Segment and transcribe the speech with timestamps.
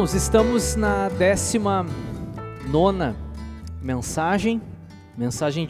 [0.00, 1.84] Irmãos, estamos na décima
[2.70, 3.14] nona
[3.82, 4.62] mensagem,
[5.14, 5.68] mensagem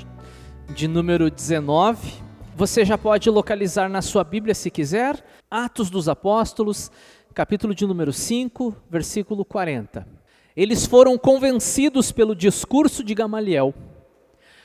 [0.69, 2.23] de número 19.
[2.55, 5.21] Você já pode localizar na sua Bíblia se quiser,
[5.51, 6.93] Atos dos Apóstolos,
[7.35, 10.07] capítulo de número 5, versículo 40.
[10.57, 13.75] Eles foram convencidos pelo discurso de Gamaliel,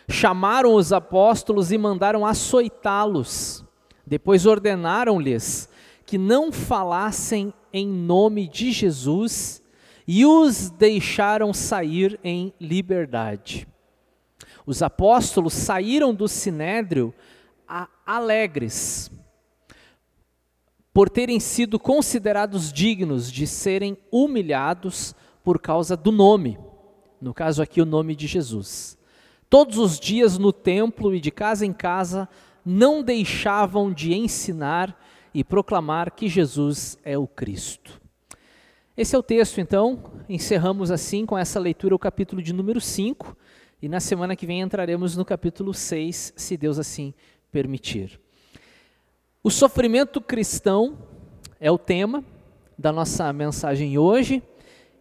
[0.07, 3.65] chamaram os apóstolos e mandaram açoitá-los.
[4.05, 5.67] Depois ordenaram-lhes
[6.05, 9.61] que não falassem em nome de Jesus
[10.07, 13.67] e os deixaram sair em liberdade.
[14.65, 17.13] Os apóstolos saíram do sinédrio
[18.05, 19.11] alegres
[20.93, 26.57] por terem sido considerados dignos de serem humilhados por causa do nome,
[27.19, 28.97] no caso aqui o nome de Jesus.
[29.49, 32.29] Todos os dias no templo e de casa em casa
[32.65, 34.97] não deixavam de ensinar
[35.35, 38.01] e proclamar que Jesus é o Cristo.
[38.95, 40.01] Esse é o texto, então.
[40.29, 43.35] Encerramos assim com essa leitura o capítulo de número 5
[43.81, 47.13] e na semana que vem entraremos no capítulo 6, se Deus assim
[47.51, 48.17] permitir.
[49.43, 50.97] O sofrimento cristão
[51.59, 52.23] é o tema
[52.77, 54.41] da nossa mensagem hoje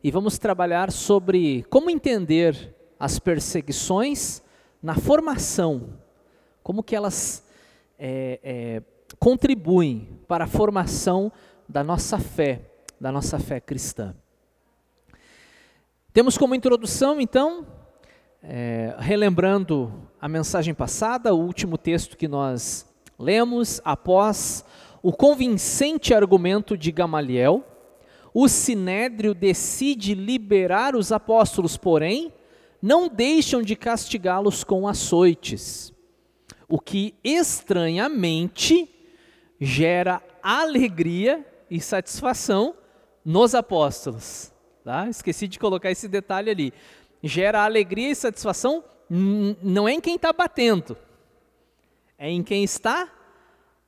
[0.03, 4.43] e vamos trabalhar sobre como entender as perseguições
[4.83, 5.91] na formação,
[6.61, 7.47] como que elas
[7.97, 8.83] é, é,
[9.19, 11.33] contribuem para a formação
[11.69, 12.71] da nossa fé,
[13.01, 14.15] da nossa fé cristã.
[16.13, 17.67] Temos como introdução, então,
[18.43, 22.87] é, relembrando a mensagem passada, o último texto que nós
[23.19, 24.65] lemos, após
[25.03, 27.65] o convincente argumento de Gamaliel,
[28.33, 32.33] o sinédrio decide liberar os apóstolos, porém,
[32.81, 35.93] não deixam de castigá-los com açoites,
[36.69, 38.94] o que estranhamente
[39.65, 42.75] gera alegria e satisfação
[43.25, 44.53] nos apóstolos.
[44.85, 45.09] Tá?
[45.09, 46.75] Esqueci de colocar esse detalhe ali.
[47.23, 50.97] Gera alegria e satisfação não é em quem está batendo,
[52.19, 53.11] é em quem está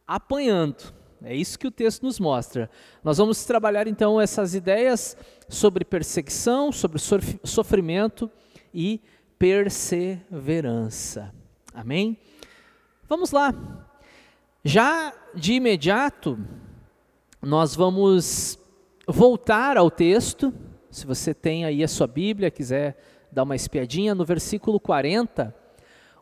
[0.06, 0.94] apanhando.
[1.22, 2.70] É isso que o texto nos mostra.
[3.02, 5.16] Nós vamos trabalhar então essas ideias
[5.48, 7.00] sobre perseguição, sobre
[7.44, 8.30] sofrimento
[8.72, 9.00] e
[9.38, 11.34] perseverança.
[11.74, 12.18] Amém?
[13.08, 13.85] Vamos lá.
[14.68, 16.36] Já de imediato,
[17.40, 18.58] nós vamos
[19.06, 20.52] voltar ao texto.
[20.90, 23.00] Se você tem aí a sua Bíblia, quiser
[23.30, 25.54] dar uma espiadinha, no versículo 40,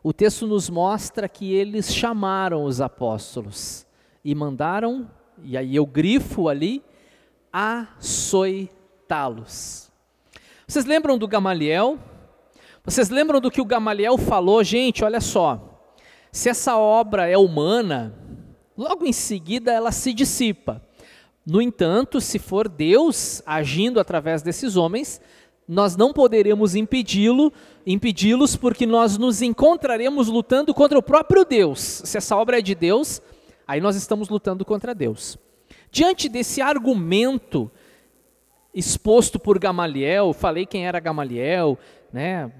[0.03, 3.83] o texto nos mostra que eles chamaram os apóstolos
[4.23, 5.09] e mandaram,
[5.43, 6.83] e aí eu grifo ali,
[7.51, 8.71] açoitá-los.
[10.67, 11.97] Vocês lembram do Gamaliel?
[12.83, 14.63] Vocês lembram do que o Gamaliel falou?
[14.63, 15.71] Gente, olha só.
[16.31, 18.13] Se essa obra é humana,
[18.77, 20.81] logo em seguida ela se dissipa.
[21.45, 25.21] No entanto, se for Deus agindo através desses homens,
[25.67, 27.51] nós não poderemos impedi-lo,
[27.85, 32.01] impedi-los porque nós nos encontraremos lutando contra o próprio Deus.
[32.03, 33.21] Se essa obra é de Deus,
[33.67, 35.37] aí nós estamos lutando contra Deus.
[35.91, 37.71] Diante desse argumento
[38.73, 41.79] exposto por Gamaliel, falei quem era Gamaliel,
[42.11, 42.51] né?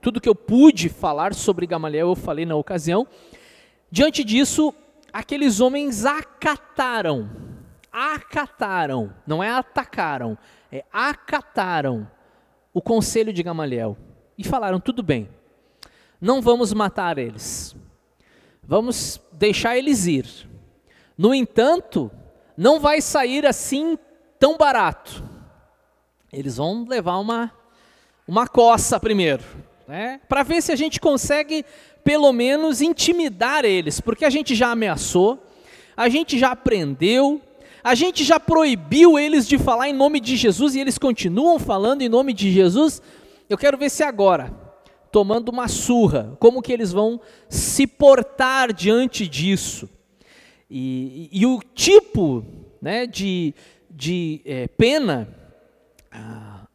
[0.00, 3.06] Tudo que eu pude falar sobre Gamaliel eu falei na ocasião.
[3.90, 4.74] Diante disso,
[5.14, 7.30] aqueles homens acataram,
[7.92, 10.36] acataram, não é atacaram,
[10.72, 12.10] é acataram
[12.72, 13.96] o conselho de Gamaliel
[14.36, 15.28] e falaram: tudo bem,
[16.20, 17.76] não vamos matar eles,
[18.64, 20.26] vamos deixar eles ir.
[21.16, 22.10] No entanto,
[22.56, 23.96] não vai sair assim
[24.36, 25.22] tão barato.
[26.32, 27.52] Eles vão levar uma,
[28.26, 29.44] uma coça primeiro
[29.86, 30.20] né?
[30.28, 31.64] para ver se a gente consegue,
[32.04, 35.42] pelo menos, intimidar eles, porque a gente já ameaçou,
[35.96, 37.40] a gente já aprendeu,
[37.82, 42.02] a gente já proibiu eles de falar em nome de Jesus e eles continuam falando
[42.02, 43.00] em nome de Jesus.
[43.48, 44.52] Eu quero ver se agora,
[45.10, 49.88] tomando uma surra, como que eles vão se portar diante disso.
[50.70, 52.44] E, e, o tipo
[52.80, 53.54] né, de,
[53.90, 55.28] de é, pena,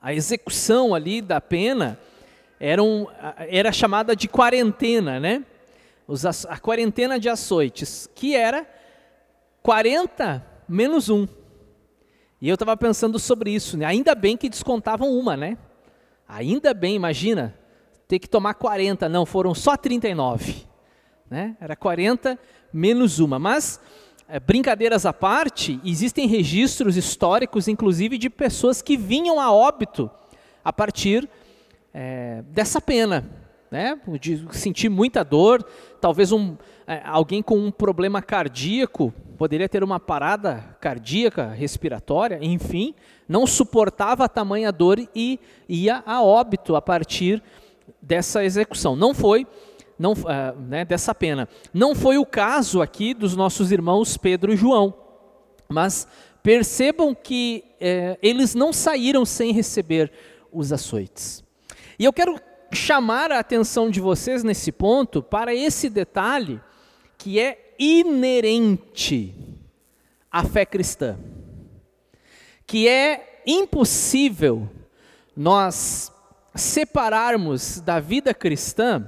[0.02, 2.00] a execução ali da pena,
[2.60, 3.08] era, um,
[3.48, 5.46] era chamada de quarentena, né?
[6.48, 8.68] a quarentena de açoites, que era
[9.62, 11.28] 40 menos um.
[12.42, 13.86] E eu estava pensando sobre isso, né?
[13.86, 15.58] Ainda bem que descontavam uma, né?
[16.28, 17.56] Ainda bem, imagina,
[18.08, 20.66] ter que tomar 40, não, foram só 39.
[21.30, 21.56] Né?
[21.60, 22.40] Era 40
[22.74, 23.38] menos uma.
[23.38, 23.80] Mas,
[24.28, 30.10] é, brincadeiras à parte, existem registros históricos, inclusive, de pessoas que vinham a óbito
[30.64, 31.30] a partir
[31.94, 33.30] é, dessa pena,
[33.72, 34.00] né?
[34.20, 35.64] de sentir muita dor,
[36.02, 36.56] talvez um,
[36.88, 42.94] é, alguém com um problema cardíaco, poderia ter uma parada cardíaca, respiratória, enfim,
[43.28, 47.42] não suportava tamanha dor e ia a óbito a partir
[48.02, 48.96] dessa execução.
[48.96, 49.46] Não foi
[49.98, 51.48] não, uh, né, dessa pena.
[51.74, 54.94] Não foi o caso aqui dos nossos irmãos Pedro e João,
[55.68, 56.08] mas
[56.42, 60.10] percebam que eh, eles não saíram sem receber
[60.52, 61.44] os açoites.
[62.00, 62.40] E eu quero
[62.72, 66.62] chamar a atenção de vocês nesse ponto para esse detalhe
[67.18, 69.36] que é inerente
[70.32, 71.20] à fé cristã,
[72.66, 74.70] que é impossível
[75.36, 76.10] nós
[76.56, 79.06] separarmos da vida cristã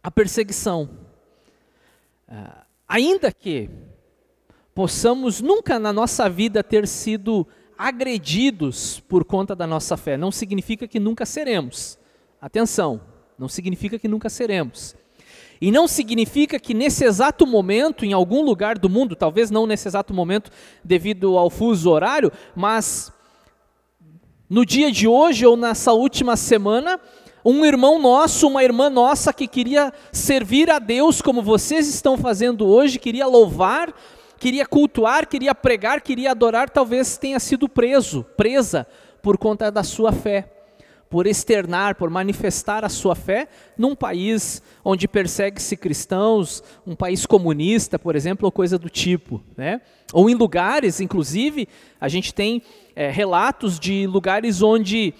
[0.00, 0.88] a perseguição.
[2.28, 3.68] Ah, ainda que
[4.72, 10.86] possamos nunca na nossa vida ter sido agredidos por conta da nossa fé, não significa
[10.88, 11.98] que nunca seremos.
[12.40, 13.00] Atenção,
[13.38, 14.94] não significa que nunca seremos.
[15.60, 19.88] E não significa que nesse exato momento, em algum lugar do mundo, talvez não nesse
[19.88, 20.50] exato momento
[20.84, 23.12] devido ao fuso horário, mas
[24.48, 27.00] no dia de hoje ou nessa última semana,
[27.44, 32.66] um irmão nosso, uma irmã nossa que queria servir a Deus como vocês estão fazendo
[32.66, 33.94] hoje, queria louvar,
[34.46, 38.86] queria cultuar, queria pregar, queria adorar, talvez tenha sido preso, presa
[39.20, 40.48] por conta da sua fé
[41.10, 47.98] por externar, por manifestar a sua fé num país onde persegue-se cristãos, um país comunista,
[47.98, 49.42] por exemplo, ou coisa do tipo.
[49.56, 49.80] Né?
[50.12, 51.68] Ou em lugares, inclusive,
[52.00, 52.62] a gente tem
[52.94, 55.12] é, relatos de lugares onde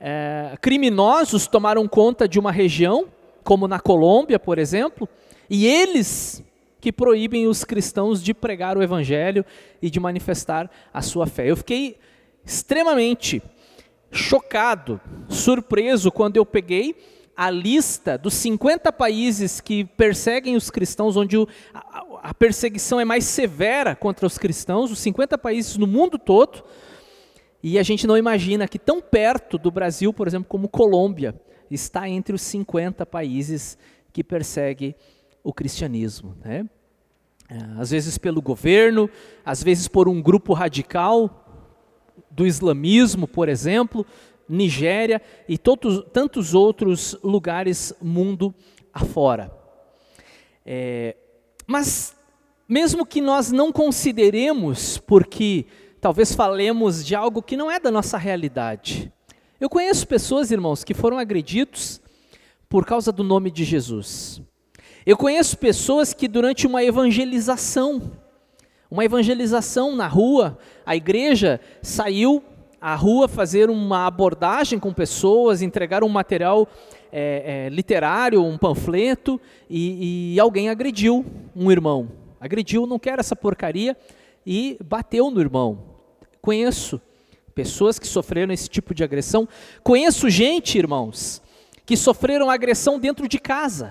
[0.00, 3.08] é, criminosos tomaram conta de uma região,
[3.44, 5.06] como na Colômbia, por exemplo,
[5.50, 6.42] e eles
[6.80, 9.44] que proíbem os cristãos de pregar o evangelho
[9.82, 11.50] e de manifestar a sua fé.
[11.50, 11.96] Eu fiquei
[12.44, 13.42] extremamente
[14.10, 16.96] chocado, surpreso quando eu peguei
[17.36, 21.36] a lista dos 50 países que perseguem os cristãos, onde
[21.72, 26.62] a, a, perseguição é mais severa contra os cristãos, os 50 países no mundo todo,
[27.62, 31.34] e a gente não imagina que tão perto do Brasil, por exemplo, como Colômbia,
[31.70, 33.78] está entre os 50 países
[34.12, 34.94] que perseguem
[35.42, 36.36] o cristianismo.
[36.44, 36.68] Né?
[37.48, 39.10] É, às vezes pelo governo,
[39.44, 41.40] às vezes por um grupo radical,
[42.30, 44.06] do islamismo, por exemplo,
[44.48, 48.54] Nigéria e todos, tantos outros lugares mundo
[48.92, 49.52] afora.
[50.64, 51.16] É,
[51.66, 52.16] mas,
[52.68, 55.66] mesmo que nós não consideremos, porque
[56.00, 59.12] talvez falemos de algo que não é da nossa realidade.
[59.60, 62.00] Eu conheço pessoas, irmãos, que foram agredidos
[62.68, 64.42] por causa do nome de Jesus.
[65.10, 68.12] Eu conheço pessoas que, durante uma evangelização,
[68.88, 72.40] uma evangelização na rua, a igreja saiu
[72.80, 76.68] à rua fazer uma abordagem com pessoas, entregar um material
[77.10, 82.12] é, é, literário, um panfleto, e, e alguém agrediu um irmão.
[82.40, 83.96] Agrediu, não quer essa porcaria,
[84.46, 85.86] e bateu no irmão.
[86.40, 87.00] Conheço
[87.52, 89.48] pessoas que sofreram esse tipo de agressão.
[89.82, 91.42] Conheço gente, irmãos,
[91.84, 93.90] que sofreram agressão dentro de casa.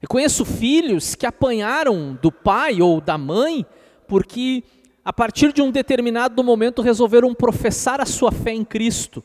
[0.00, 3.64] Eu conheço filhos que apanharam do pai ou da mãe
[4.06, 4.62] porque
[5.04, 9.24] a partir de um determinado momento resolveram professar a sua fé em Cristo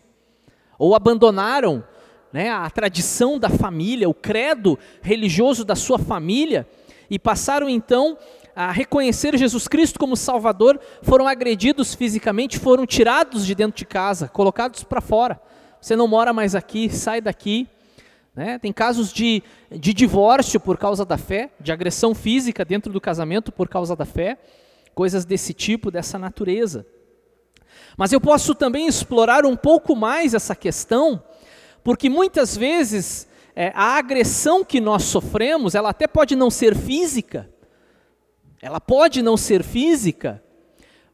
[0.79, 1.83] ou abandonaram
[2.31, 6.67] né, a tradição da família, o credo religioso da sua família
[7.09, 8.17] e passaram então
[8.55, 14.27] a reconhecer Jesus Cristo como Salvador, foram agredidos fisicamente, foram tirados de dentro de casa,
[14.27, 15.39] colocados para fora.
[15.79, 17.67] Você não mora mais aqui, sai daqui.
[18.35, 18.57] Né?
[18.57, 23.51] Tem casos de, de divórcio por causa da fé, de agressão física dentro do casamento
[23.51, 24.37] por causa da fé,
[24.95, 26.85] coisas desse tipo, dessa natureza.
[27.97, 31.21] Mas eu posso também explorar um pouco mais essa questão,
[31.83, 37.49] porque muitas vezes é, a agressão que nós sofremos, ela até pode não ser física,
[38.61, 40.41] ela pode não ser física,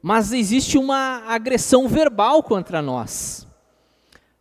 [0.01, 3.46] mas existe uma agressão verbal contra nós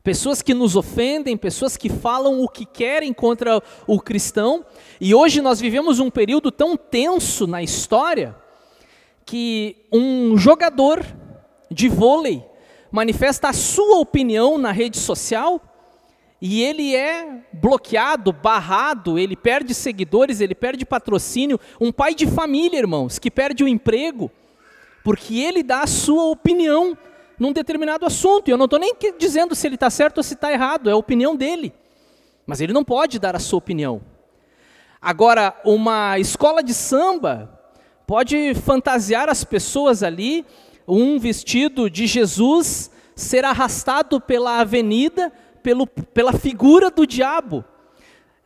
[0.07, 4.65] pessoas que nos ofendem, pessoas que falam o que querem contra o cristão.
[5.01, 8.33] E hoje nós vivemos um período tão tenso na história
[9.25, 11.05] que um jogador
[11.69, 12.41] de vôlei
[12.89, 15.61] manifesta a sua opinião na rede social
[16.41, 21.59] e ele é bloqueado, barrado, ele perde seguidores, ele perde patrocínio.
[21.81, 24.31] Um pai de família, irmãos, que perde o emprego
[25.03, 26.97] porque ele dá a sua opinião
[27.39, 28.49] num determinado assunto.
[28.49, 30.93] E eu não estou nem dizendo se ele está certo ou se está errado, é
[30.93, 31.73] a opinião dele.
[32.47, 34.01] Mas ele não pode dar a sua opinião.
[35.01, 37.53] Agora, uma escola de samba
[38.07, 40.45] pode fantasiar as pessoas ali,
[40.87, 47.65] um vestido de Jesus ser arrastado pela avenida, pelo, pela figura do diabo.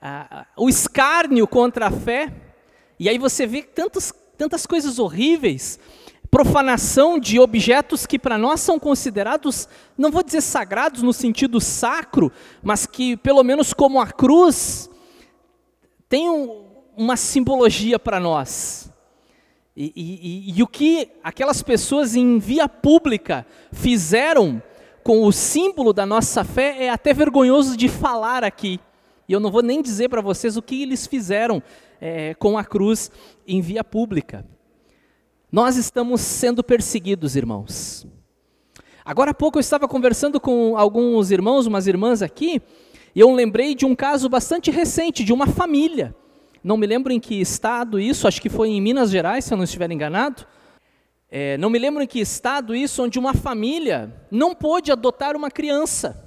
[0.01, 2.33] Ah, o escárnio contra a fé
[2.99, 5.79] E aí você vê tantos, tantas coisas horríveis,
[6.31, 9.69] profanação de objetos que para nós são considerados,
[9.99, 12.31] não vou dizer sagrados no sentido sacro,
[12.63, 14.89] mas que pelo menos como a cruz
[16.09, 18.91] tem um, uma simbologia para nós.
[19.77, 24.63] E, e, e, o que aquelas pessoas em via pública fizeram
[25.03, 28.79] com o símbolo da nossa fé é até vergonhoso de falar aqui.
[29.29, 31.63] E eu não vou nem dizer para vocês o que eles fizeram
[32.01, 33.11] é, com a cruz
[33.47, 34.45] em via pública.
[35.53, 38.07] Nós estamos sendo perseguidos, irmãos.
[39.05, 42.63] Agora há pouco eu estava conversando com alguns irmãos, umas irmãs aqui,
[43.13, 46.15] e eu lembrei de um caso bastante recente, de uma família.
[46.63, 49.57] Não me lembro em que estado isso, acho que foi em Minas Gerais, se eu
[49.57, 50.47] não estiver enganado.
[51.29, 55.51] É, não me lembro em que estado isso, onde uma família não pôde adotar uma
[55.51, 56.25] criança.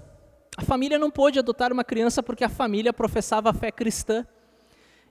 [0.58, 4.28] A família não pôde adotar uma criança porque a família professava a fé cristã.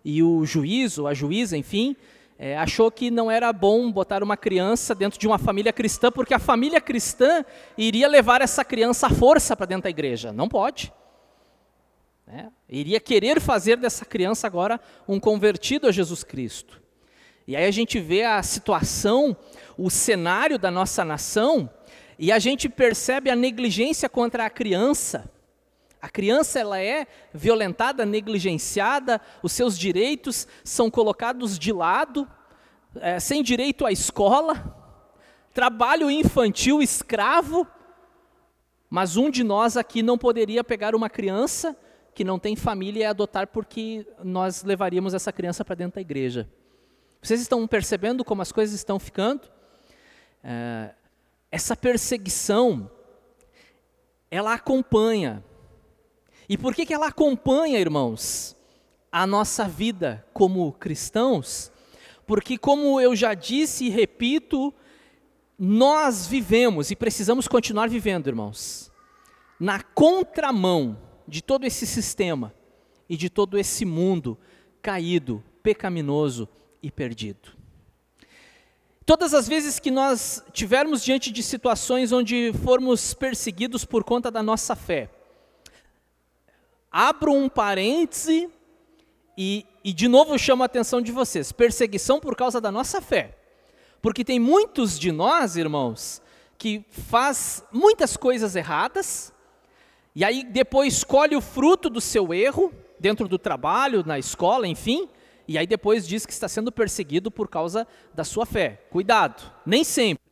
[0.05, 1.97] E o juiz, ou a juíza, enfim,
[2.39, 6.35] é, achou que não era bom botar uma criança dentro de uma família cristã, porque
[6.35, 7.45] a família cristã
[7.77, 10.33] iria levar essa criança à força para dentro da igreja.
[10.33, 10.93] Não pode.
[12.27, 16.81] É, iria querer fazer dessa criança agora um convertido a Jesus Cristo.
[17.47, 19.37] E aí a gente vê a situação,
[19.77, 21.69] o cenário da nossa nação,
[22.19, 25.31] e a gente percebe a negligência contra a criança.
[26.03, 32.29] A criança ela é violentada, negligenciada, os seus direitos são colocados de lado,
[32.97, 34.77] é, sem direito à escola,
[35.55, 37.65] trabalho infantil escravo.
[38.91, 41.77] Mas um de nós aqui não poderia pegar uma criança
[42.13, 46.51] que não tem família e adotar porque nós levaríamos essa criança para dentro da igreja.
[47.23, 49.49] Vocês estão percebendo como as coisas estão ficando?
[50.43, 50.91] É,
[51.49, 52.91] essa perseguição,
[54.29, 55.45] ela acompanha.
[56.53, 58.55] E por que, que ela acompanha, irmãos,
[59.11, 61.73] a nossa vida como cristãos?
[62.27, 64.71] Porque, como eu já disse e repito,
[65.59, 68.93] nós vivemos e precisamos continuar vivendo, irmãos,
[69.59, 72.55] na contramão de todo esse sistema
[73.09, 74.37] e de todo esse mundo
[74.83, 76.47] caído, pecaminoso
[76.83, 77.57] e perdido.
[79.07, 84.43] Todas as vezes que nós tivermos diante de situações onde formos perseguidos por conta da
[84.43, 85.09] nossa fé,
[86.93, 88.51] abro um parêntese
[89.37, 93.39] e, e de novo chamo a atenção de vocês: perseguição por causa da nossa fé.
[94.03, 96.21] Porque tem muitos de nós, irmãos,
[96.59, 99.33] que faz muitas coisas erradas,
[100.15, 105.09] e aí depois colhe o fruto do seu erro, dentro do trabalho, na escola, enfim,
[105.47, 108.83] e aí depois diz que está sendo perseguido por causa da sua fé.
[108.91, 110.23] Cuidado, nem sempre.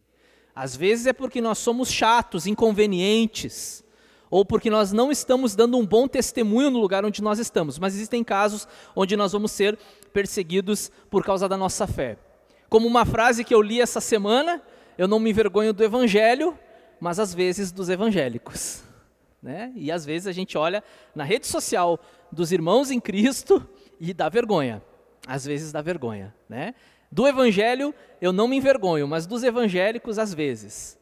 [0.55, 3.85] Às vezes é porque nós somos chatos, inconvenientes,
[4.31, 7.95] ou porque nós não estamos dando um bom testemunho no lugar onde nós estamos, mas
[7.95, 9.79] existem casos onde nós vamos ser
[10.13, 12.17] perseguidos por causa da nossa fé.
[12.69, 14.63] Como uma frase que eu li essa semana,
[14.97, 16.57] eu não me envergonho do evangelho,
[17.01, 18.83] mas às vezes dos evangélicos.
[19.43, 19.73] Né?
[19.75, 20.85] E às vezes a gente olha
[21.15, 21.99] na rede social
[22.31, 23.67] dos irmãos em Cristo
[23.99, 24.83] e dá vergonha
[25.27, 26.75] às vezes dá vergonha, né?
[27.11, 30.99] Do evangelho eu não me envergonho, mas dos evangélicos às vezes.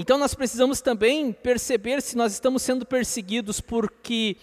[0.00, 4.36] Então nós precisamos também perceber se nós estamos sendo perseguidos porque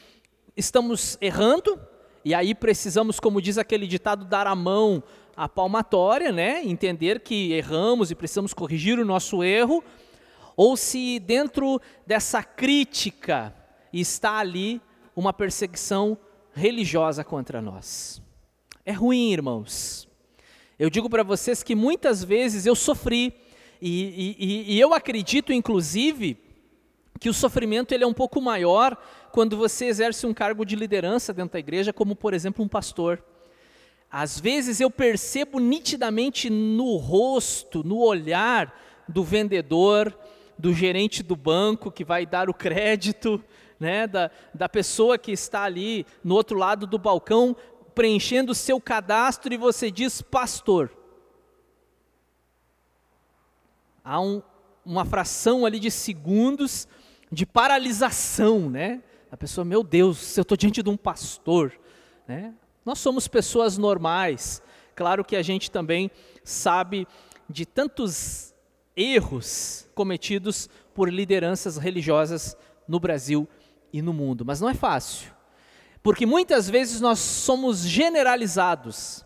[0.53, 1.79] estamos errando,
[2.25, 5.01] e aí precisamos, como diz aquele ditado, dar a mão
[5.33, 6.61] à palmatória, né?
[6.65, 9.81] Entender que erramos e precisamos corrigir o nosso erro,
[10.57, 13.55] ou se dentro dessa crítica
[13.93, 14.81] está ali
[15.15, 16.17] uma perseguição
[16.53, 18.21] religiosa contra nós.
[18.85, 20.05] É ruim, irmãos.
[20.77, 23.33] Eu digo para vocês que muitas vezes eu sofri,
[23.81, 26.37] e, e, e, eu acredito, inclusive,
[27.19, 28.97] que o sofrimento ele é um pouco maior
[29.31, 33.23] quando você exerce um cargo de liderança dentro da igreja, como, por exemplo, um pastor.
[34.09, 38.73] Às vezes eu percebo nitidamente no rosto, no olhar
[39.07, 40.17] do vendedor,
[40.57, 43.43] do gerente do banco que vai dar o crédito,
[43.79, 47.55] né, da, da pessoa que está ali no outro lado do balcão,
[47.93, 50.91] preenchendo o seu cadastro e você diz pastor.
[54.05, 54.41] Há um,
[54.85, 56.87] uma fração ali de segundos
[57.31, 59.01] de paralisação, né?
[59.31, 61.73] A pessoa, meu Deus, eu estou diante de um pastor,
[62.27, 62.53] né?
[62.85, 64.61] Nós somos pessoas normais.
[64.95, 66.11] Claro que a gente também
[66.43, 67.07] sabe
[67.49, 68.53] de tantos
[68.95, 72.55] erros cometidos por lideranças religiosas
[72.87, 73.47] no Brasil
[73.91, 75.33] e no mundo, mas não é fácil.
[76.03, 79.25] Porque muitas vezes nós somos generalizados,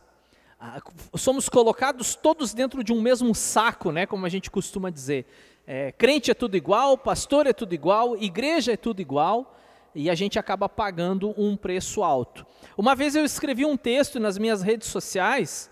[1.15, 5.25] somos colocados todos dentro de um mesmo saco, né, como a gente costuma dizer.
[5.65, 9.55] É, crente é tudo igual, pastor é tudo igual, igreja é tudo igual,
[9.93, 12.45] e a gente acaba pagando um preço alto.
[12.77, 15.69] Uma vez eu escrevi um texto nas minhas redes sociais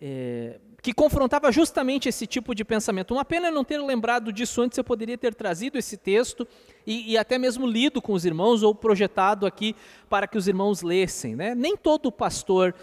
[0.00, 3.14] é, que confrontava justamente esse tipo de pensamento.
[3.14, 6.46] Uma pena não ter lembrado disso antes, eu poderia ter trazido esse texto
[6.86, 9.74] e, e até mesmo lido com os irmãos ou projetado aqui
[10.08, 11.34] para que os irmãos lessem.
[11.34, 11.54] Né?
[11.54, 12.74] Nem todo pastor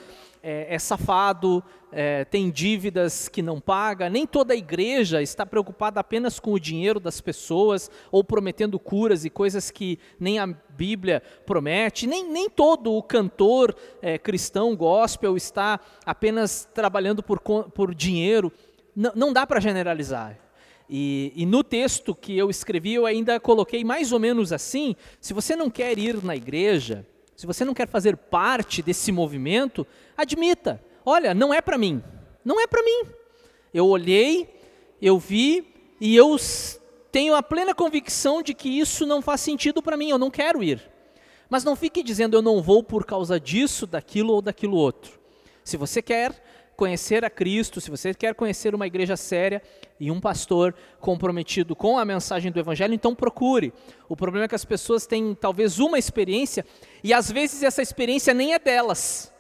[0.44, 6.00] é, é safado, é, tem dívidas que não paga, nem toda a igreja está preocupada
[6.00, 11.22] apenas com o dinheiro das pessoas ou prometendo curas e coisas que nem a Bíblia
[11.46, 18.52] promete, nem, nem todo o cantor é, cristão gospel está apenas trabalhando por, por dinheiro.
[18.96, 20.38] N não dá para generalizar.
[20.94, 25.34] E, e, no texto que eu escrevi, eu ainda coloquei mais ou menos assim: se
[25.34, 27.08] você não quer ir na igreja,
[27.42, 32.04] se você não quer fazer parte desse movimento, admita: olha, não é para mim.
[32.46, 33.08] Não é para mim.
[33.74, 34.48] Eu olhei,
[35.02, 36.38] eu vi e eu
[37.12, 40.62] tenho a plena convicção de que isso não faz sentido para mim, eu não quero
[40.62, 40.88] ir.
[41.50, 45.20] Mas não fique dizendo eu não vou por causa disso, daquilo ou daquilo outro.
[45.64, 46.51] Se você quer
[46.82, 49.62] conhecer a Cristo, se você quer conhecer uma igreja séria
[50.00, 53.72] e um pastor comprometido com a mensagem do Evangelho, então procure.
[54.10, 56.66] O problema é que as pessoas têm talvez uma experiência
[57.04, 59.32] e às vezes essa experiência nem é delas.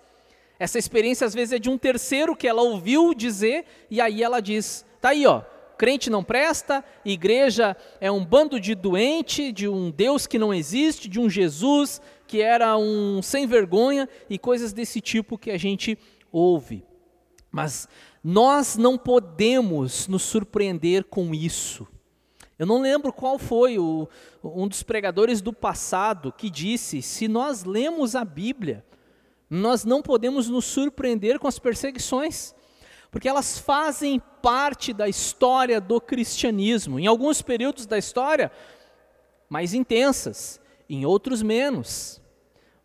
[0.59, 4.39] Essa experiência às vezes é de um terceiro que ela ouviu dizer e aí ela
[4.39, 5.41] diz: tá aí, ó,
[5.79, 11.09] crente não presta, igreja é um bando de doente, de um Deus que não existe,
[11.09, 15.97] de um Jesus que era um sem vergonha e coisas desse tipo que a gente
[16.31, 16.90] ouve.
[17.51, 17.87] Mas
[18.23, 21.87] nós não podemos nos surpreender com isso.
[22.57, 24.07] Eu não lembro qual foi o,
[24.43, 28.85] um dos pregadores do passado que disse: se nós lemos a Bíblia,
[29.49, 32.55] nós não podemos nos surpreender com as perseguições,
[33.09, 36.99] porque elas fazem parte da história do cristianismo.
[36.99, 38.51] Em alguns períodos da história,
[39.49, 42.20] mais intensas, em outros menos.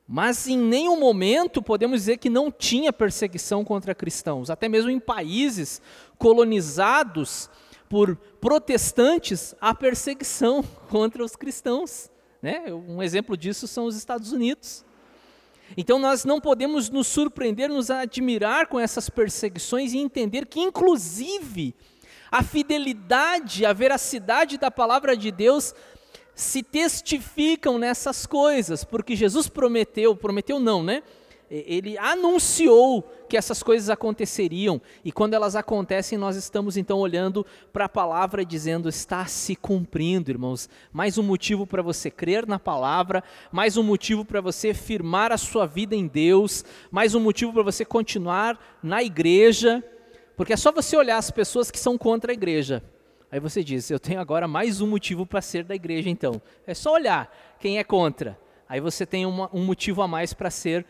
[0.09, 5.01] Mas em nenhum momento podemos dizer que não tinha perseguição contra cristãos, até mesmo em
[5.01, 5.83] países
[6.17, 7.51] colonizados
[7.89, 12.11] por protestantes, há perseguição contra os cristãos.
[12.41, 12.73] Né?
[12.73, 14.85] Um exemplo disso são os Estados Unidos.
[15.77, 21.75] Então nós não podemos nos surpreender, nos admirar com essas perseguições e entender que, inclusive,
[22.31, 25.75] a fidelidade, a veracidade da palavra de Deus
[26.37, 31.03] se testificam nessas coisas, porque Jesus prometeu, prometeu não, né?
[31.49, 37.87] Ele anunciou que essas coisas aconteceriam, e quando elas acontecem, nós estamos então olhando para
[37.87, 40.69] a palavra e dizendo: está se cumprindo, irmãos.
[40.93, 45.39] Mais um motivo para você crer na palavra, mais um motivo para você firmar a
[45.39, 49.83] sua vida em Deus, mais um motivo para você continuar na igreja,
[50.37, 52.83] porque é só você olhar as pessoas que são contra a igreja
[53.31, 56.41] Aí você diz: Eu tenho agora mais um motivo para ser da igreja, então.
[56.67, 58.39] É só olhar quem é contra.
[58.69, 60.85] Aí você tem uma, um motivo a mais para ser,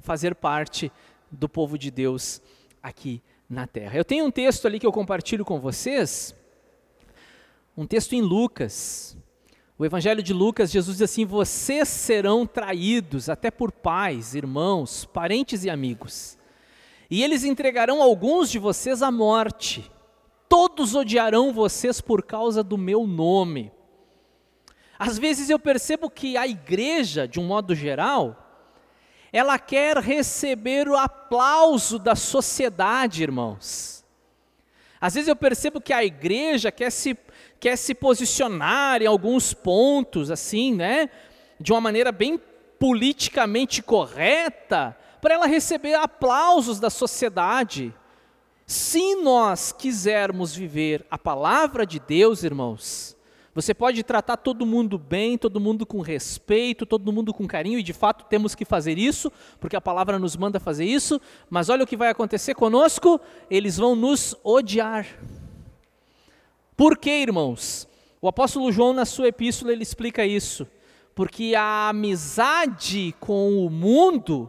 [0.00, 0.90] fazer parte
[1.30, 2.40] do povo de Deus
[2.82, 3.96] aqui na terra.
[3.96, 6.34] Eu tenho um texto ali que eu compartilho com vocês,
[7.76, 9.16] um texto em Lucas.
[9.78, 15.64] O Evangelho de Lucas, Jesus diz assim: Vocês serão traídos até por pais, irmãos, parentes
[15.64, 16.38] e amigos,
[17.10, 19.90] e eles entregarão alguns de vocês à morte
[20.52, 23.72] todos odiarão vocês por causa do meu nome.
[24.98, 28.36] Às vezes eu percebo que a igreja, de um modo geral,
[29.32, 34.04] ela quer receber o aplauso da sociedade, irmãos.
[35.00, 37.16] Às vezes eu percebo que a igreja quer se,
[37.58, 41.08] quer se posicionar em alguns pontos, assim, né?
[41.58, 42.38] De uma maneira bem
[42.78, 47.94] politicamente correta, para ela receber aplausos da sociedade.
[48.72, 53.14] Se nós quisermos viver a palavra de Deus, irmãos,
[53.54, 57.82] você pode tratar todo mundo bem, todo mundo com respeito, todo mundo com carinho, e
[57.82, 59.30] de fato temos que fazer isso,
[59.60, 63.76] porque a palavra nos manda fazer isso, mas olha o que vai acontecer conosco: eles
[63.76, 65.06] vão nos odiar.
[66.74, 67.86] Por quê, irmãos?
[68.22, 70.66] O apóstolo João, na sua epístola, ele explica isso.
[71.14, 74.48] Porque a amizade com o mundo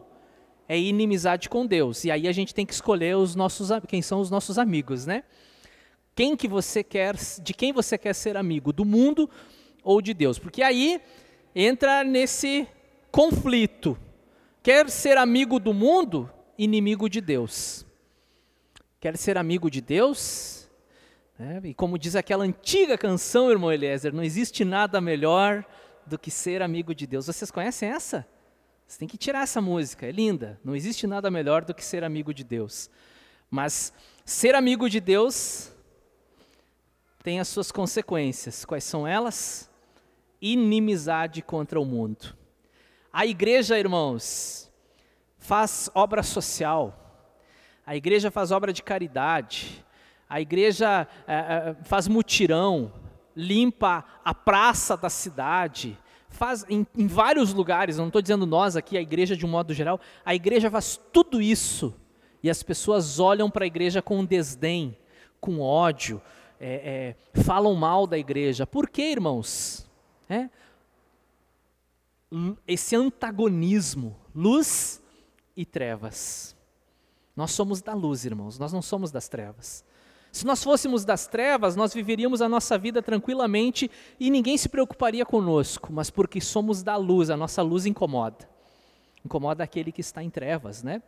[0.68, 2.04] é inimizade com Deus.
[2.04, 5.24] E aí a gente tem que escolher os nossos, quem são os nossos amigos, né?
[6.14, 9.28] Quem que você quer, de quem você quer ser amigo, do mundo
[9.82, 10.38] ou de Deus?
[10.38, 11.00] Porque aí
[11.54, 12.68] entra nesse
[13.10, 13.98] conflito.
[14.62, 17.84] Quer ser amigo do mundo, inimigo de Deus.
[19.00, 20.70] Quer ser amigo de Deus?
[21.38, 25.64] É, e como diz aquela antiga canção, irmão Eliezer, não existe nada melhor
[26.06, 27.26] do que ser amigo de Deus.
[27.26, 28.26] Vocês conhecem essa?
[28.86, 30.60] Você tem que tirar essa música, é linda.
[30.64, 32.90] Não existe nada melhor do que ser amigo de Deus.
[33.50, 33.92] Mas
[34.24, 35.72] ser amigo de Deus
[37.22, 38.64] tem as suas consequências.
[38.64, 39.70] Quais são elas?
[40.40, 42.36] Inimizade contra o mundo.
[43.12, 44.70] A igreja, irmãos,
[45.38, 47.30] faz obra social,
[47.86, 49.84] a igreja faz obra de caridade,
[50.28, 52.92] a igreja é, é, faz mutirão,
[53.36, 55.98] limpa a praça da cidade,
[56.34, 59.72] faz em, em vários lugares, não estou dizendo nós aqui, a igreja de um modo
[59.72, 61.94] geral, a igreja faz tudo isso
[62.42, 64.96] e as pessoas olham para a igreja com desdém,
[65.40, 66.20] com ódio,
[66.60, 68.66] é, é, falam mal da igreja.
[68.66, 69.88] Por quê, irmãos?
[70.28, 70.50] É?
[72.66, 75.02] Esse antagonismo, luz
[75.56, 76.54] e trevas.
[77.36, 79.84] Nós somos da luz, irmãos, nós não somos das trevas.
[80.34, 85.24] Se nós fôssemos das trevas, nós viveríamos a nossa vida tranquilamente e ninguém se preocuparia
[85.24, 88.48] conosco, mas porque somos da luz, a nossa luz incomoda.
[89.24, 91.00] Incomoda aquele que está em trevas, né?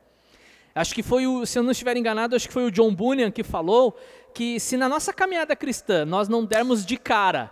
[0.72, 3.32] Acho que foi o, se eu não estiver enganado, acho que foi o John Bunyan
[3.32, 3.98] que falou
[4.32, 7.50] que se na nossa caminhada cristã nós não dermos de cara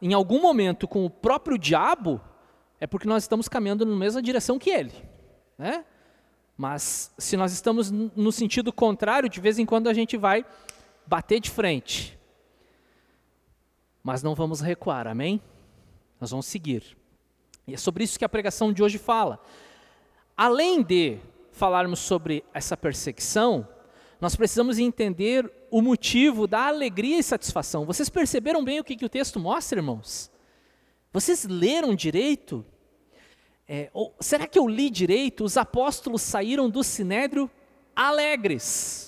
[0.00, 2.20] em algum momento com o próprio diabo,
[2.80, 4.94] é porque nós estamos caminhando na mesma direção que ele,
[5.58, 5.84] né?
[6.56, 10.44] Mas se nós estamos no sentido contrário, de vez em quando a gente vai
[11.08, 12.18] bater de frente.
[14.02, 15.40] Mas não vamos recuar, amém?
[16.20, 16.96] Nós vamos seguir.
[17.66, 19.40] E é sobre isso que a pregação de hoje fala.
[20.36, 21.18] Além de
[21.50, 23.66] falarmos sobre essa perseguição,
[24.20, 27.86] nós precisamos entender o motivo da alegria e satisfação.
[27.86, 30.30] Vocês perceberam bem o que, que o texto mostra, irmãos?
[31.12, 32.64] Vocês leram direito?
[33.66, 35.42] É, ou, será que eu li direito?
[35.42, 37.50] Os apóstolos saíram do sinédrio
[37.96, 39.07] alegres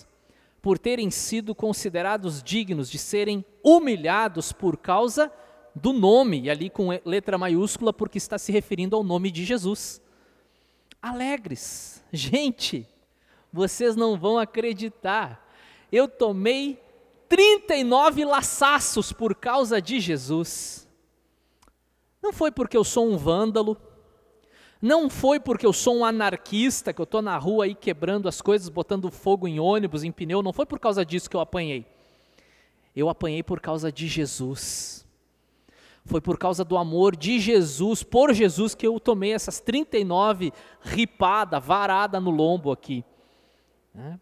[0.63, 5.33] por terem sido considerados dignos de serem humilhados por causa
[5.75, 10.01] do nome, e ali com letra maiúscula, porque está se referindo ao nome de Jesus.
[11.01, 12.87] Alegres, gente,
[13.53, 15.49] vocês não vão acreditar,
[15.91, 16.79] eu tomei
[17.29, 20.89] 39 laçaços por causa de Jesus.
[22.23, 23.77] Não foi porque eu sou um vândalo,
[24.81, 28.41] não foi porque eu sou um anarquista, que eu estou na rua aí quebrando as
[28.41, 31.85] coisas, botando fogo em ônibus, em pneu, não foi por causa disso que eu apanhei.
[32.97, 35.07] Eu apanhei por causa de Jesus.
[36.07, 41.61] Foi por causa do amor de Jesus, por Jesus, que eu tomei essas 39 ripada,
[41.61, 43.05] varada no lombo aqui.
[43.95, 44.19] Né?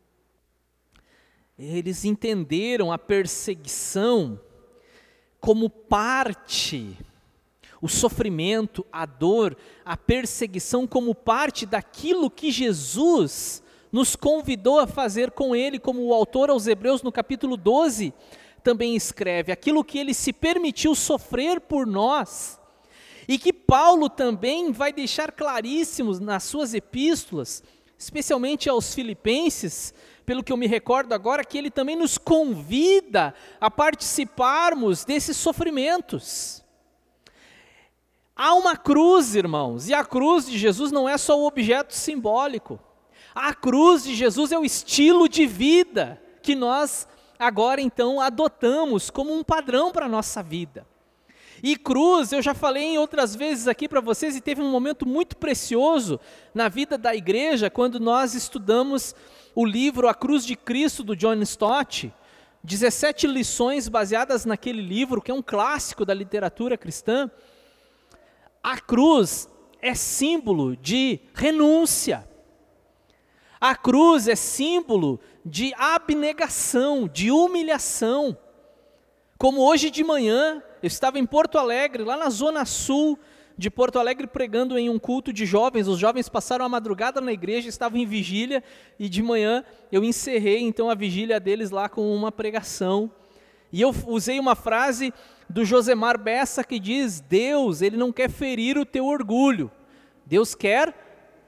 [1.56, 4.40] Eles entenderam a perseguição
[5.40, 6.96] como parte
[7.80, 15.30] o sofrimento, a dor, a perseguição como parte daquilo que Jesus nos convidou a fazer
[15.30, 18.12] com Ele, como o autor aos Hebreus no capítulo 12
[18.62, 22.60] também escreve, aquilo que Ele se permitiu sofrer por nós,
[23.26, 27.62] e que Paulo também vai deixar claríssimos nas suas epístolas,
[27.98, 29.92] especialmente aos Filipenses,
[30.24, 36.62] pelo que eu me recordo agora, que ele também nos convida a participarmos desses sofrimentos.
[38.40, 42.78] Há uma cruz, irmãos, e a cruz de Jesus não é só o objeto simbólico.
[43.34, 49.36] A cruz de Jesus é o estilo de vida que nós agora então adotamos como
[49.36, 50.86] um padrão para a nossa vida.
[51.64, 55.04] E cruz, eu já falei em outras vezes aqui para vocês, e teve um momento
[55.04, 56.20] muito precioso
[56.54, 59.16] na vida da igreja, quando nós estudamos
[59.52, 62.14] o livro A Cruz de Cristo, do John Stott.
[62.62, 67.28] 17 lições baseadas naquele livro, que é um clássico da literatura cristã.
[68.70, 69.48] A cruz
[69.80, 72.28] é símbolo de renúncia.
[73.58, 78.36] A cruz é símbolo de abnegação, de humilhação.
[79.38, 83.18] Como hoje de manhã, eu estava em Porto Alegre, lá na zona sul
[83.56, 85.88] de Porto Alegre, pregando em um culto de jovens.
[85.88, 88.62] Os jovens passaram a madrugada na igreja, estavam em vigília,
[88.98, 93.10] e de manhã eu encerrei então a vigília deles lá com uma pregação.
[93.72, 95.10] E eu usei uma frase
[95.48, 99.70] do Josemar Bessa que diz: Deus, ele não quer ferir o teu orgulho,
[100.26, 100.94] Deus quer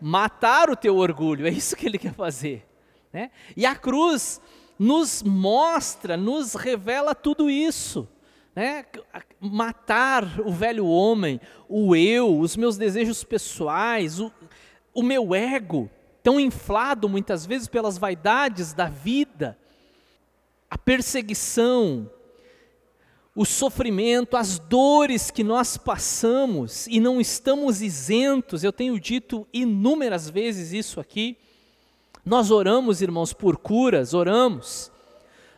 [0.01, 2.67] matar o teu orgulho, é isso que ele quer fazer.
[3.13, 3.31] Né?
[3.57, 4.41] E a cruz
[4.79, 8.09] nos mostra, nos revela tudo isso.
[8.55, 8.85] Né?
[9.39, 14.33] Matar o velho homem, o eu, os meus desejos pessoais, o,
[14.95, 15.91] o meu ego,
[16.23, 19.59] tão inflado muitas vezes pelas vaidades da vida,
[20.69, 22.11] a perseguição,
[23.41, 30.29] o sofrimento, as dores que nós passamos e não estamos isentos, eu tenho dito inúmeras
[30.29, 31.39] vezes isso aqui.
[32.23, 34.93] Nós oramos, irmãos, por curas, oramos.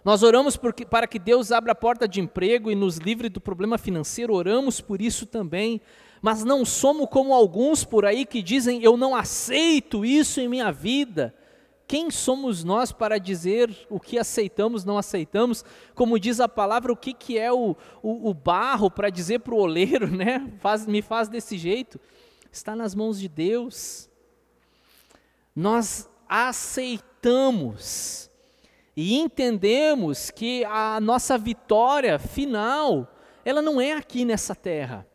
[0.04, 3.40] Nós oramos porque, para que Deus abra a porta de emprego e nos livre do
[3.40, 5.80] problema financeiro, oramos por isso também.
[6.22, 10.70] Mas não somos como alguns por aí que dizem: eu não aceito isso em minha
[10.70, 11.34] vida.
[11.86, 15.64] Quem somos nós para dizer o que aceitamos, não aceitamos?
[15.94, 19.54] Como diz a palavra, o que, que é o, o, o barro para dizer para
[19.54, 20.50] o oleiro, né?
[20.60, 22.00] Faz, me faz desse jeito.
[22.50, 24.08] está nas mãos de Deus.
[25.54, 28.30] Nós aceitamos
[28.96, 33.14] e entendemos que a nossa vitória final,
[33.44, 35.06] ela não é aqui nessa terra.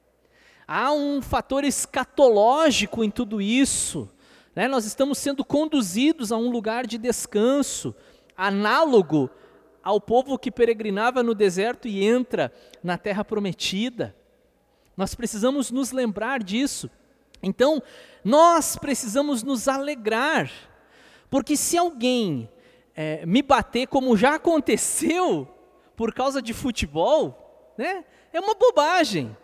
[0.67, 4.09] Há um fator escatológico em tudo isso.
[4.57, 4.67] Né?
[4.67, 7.93] Nós estamos sendo conduzidos a um lugar de descanso,
[8.35, 9.29] análogo
[9.83, 12.51] ao povo que peregrinava no deserto e entra
[12.83, 14.15] na terra prometida.
[14.97, 16.89] Nós precisamos nos lembrar disso.
[17.43, 17.83] Então,
[18.23, 20.49] nós precisamos nos alegrar,
[21.29, 22.49] porque se alguém
[22.95, 25.47] é, me bater, como já aconteceu,
[25.95, 29.37] por causa de futebol, né, é uma bobagem.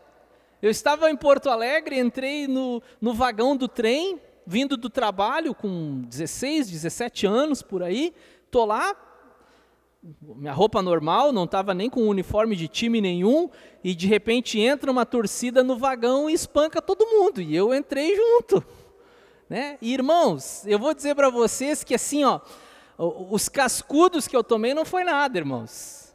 [0.60, 6.02] Eu estava em Porto Alegre, entrei no, no vagão do trem, vindo do trabalho com
[6.08, 8.14] 16, 17 anos por aí,
[8.46, 8.96] estou lá,
[10.22, 13.50] minha roupa normal, não estava nem com uniforme de time nenhum,
[13.84, 18.16] e de repente entra uma torcida no vagão e espanca todo mundo, e eu entrei
[18.16, 18.64] junto.
[19.50, 19.78] Né?
[19.82, 22.40] E, irmãos, eu vou dizer para vocês que assim, ó,
[22.98, 26.14] os cascudos que eu tomei não foi nada, irmãos.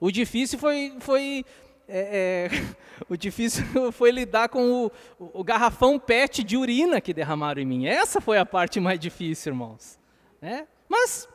[0.00, 1.44] O difícil foi, foi
[1.88, 2.74] é, é,
[3.08, 7.86] o difícil foi lidar com o, o, garrafão PET de urina que derramaram em mim.
[7.86, 9.98] Essa foi a parte mais difícil, irmãos.
[10.40, 10.68] Né?
[10.88, 11.28] Mas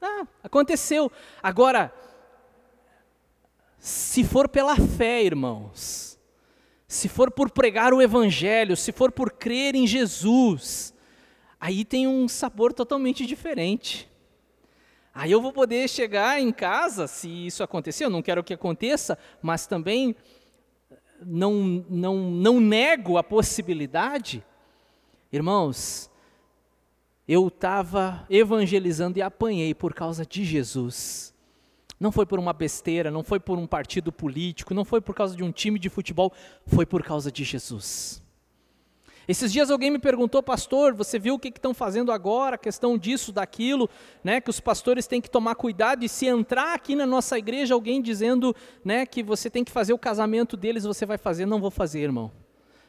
[0.00, 1.12] ah, aconteceu.
[1.42, 1.92] Agora,
[3.78, 6.18] se for pela fé, irmãos,
[6.86, 10.94] se for por pregar o Evangelho, se for por crer em Jesus,
[11.60, 14.10] aí tem um sabor totalmente diferente.
[15.14, 19.18] Aí eu vou poder chegar em casa, se isso acontecer, eu não quero que aconteça,
[19.42, 20.14] mas também
[21.24, 24.44] não, não, não nego a possibilidade.
[25.32, 26.10] Irmãos,
[27.26, 31.34] eu estava evangelizando e apanhei por causa de Jesus.
[32.00, 35.34] Não foi por uma besteira, não foi por um partido político, não foi por causa
[35.36, 36.32] de um time de futebol,
[36.64, 38.22] foi por causa de Jesus.
[39.28, 42.96] Esses dias alguém me perguntou, pastor, você viu o que estão fazendo agora, a questão
[42.96, 43.90] disso, daquilo,
[44.24, 47.74] né, que os pastores têm que tomar cuidado, e se entrar aqui na nossa igreja
[47.74, 51.60] alguém dizendo né, que você tem que fazer o casamento deles, você vai fazer, não
[51.60, 52.32] vou fazer, irmão.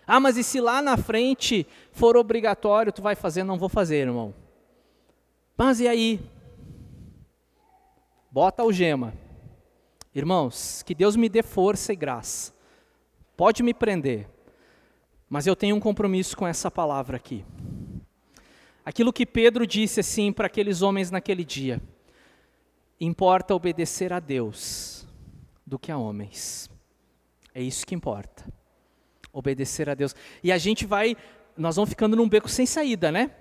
[0.08, 3.44] Ah, mas e se lá na frente for obrigatório, tu vai fazer?
[3.44, 4.34] Não vou fazer, irmão.
[5.58, 6.22] Mas e aí?
[8.32, 9.14] Bota o gema.
[10.16, 12.54] Irmãos, que Deus me dê força e graça.
[13.36, 14.28] Pode me prender,
[15.30, 17.46] mas eu tenho um compromisso com essa palavra aqui.
[18.84, 21.82] Aquilo que Pedro disse assim para aqueles homens naquele dia:
[23.00, 25.08] importa obedecer a Deus
[25.66, 26.70] do que a homens.
[27.54, 28.52] É isso que importa
[29.32, 30.16] obedecer a Deus.
[30.44, 31.16] E a gente vai,
[31.56, 33.32] nós vamos ficando num beco sem saída, né?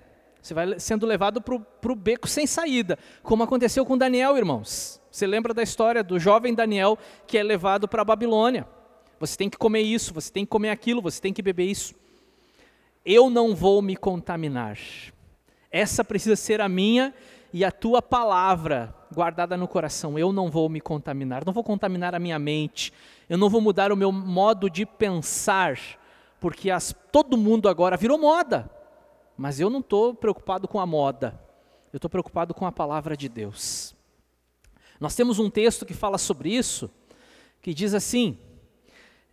[0.41, 5.01] Você vai sendo levado para o beco sem saída, como aconteceu com Daniel, irmãos.
[5.11, 6.97] Você lembra da história do jovem Daniel
[7.27, 8.65] que é levado para a Babilônia?
[9.19, 11.93] Você tem que comer isso, você tem que comer aquilo, você tem que beber isso.
[13.05, 14.77] Eu não vou me contaminar.
[15.71, 17.13] Essa precisa ser a minha
[17.51, 20.17] e a tua palavra guardada no coração.
[20.17, 22.93] Eu não vou me contaminar, não vou contaminar a minha mente,
[23.27, 25.77] eu não vou mudar o meu modo de pensar,
[26.39, 28.69] porque as, todo mundo agora virou moda.
[29.37, 31.39] Mas eu não estou preocupado com a moda,
[31.93, 33.95] eu estou preocupado com a palavra de Deus.
[34.99, 36.89] Nós temos um texto que fala sobre isso,
[37.61, 38.37] que diz assim,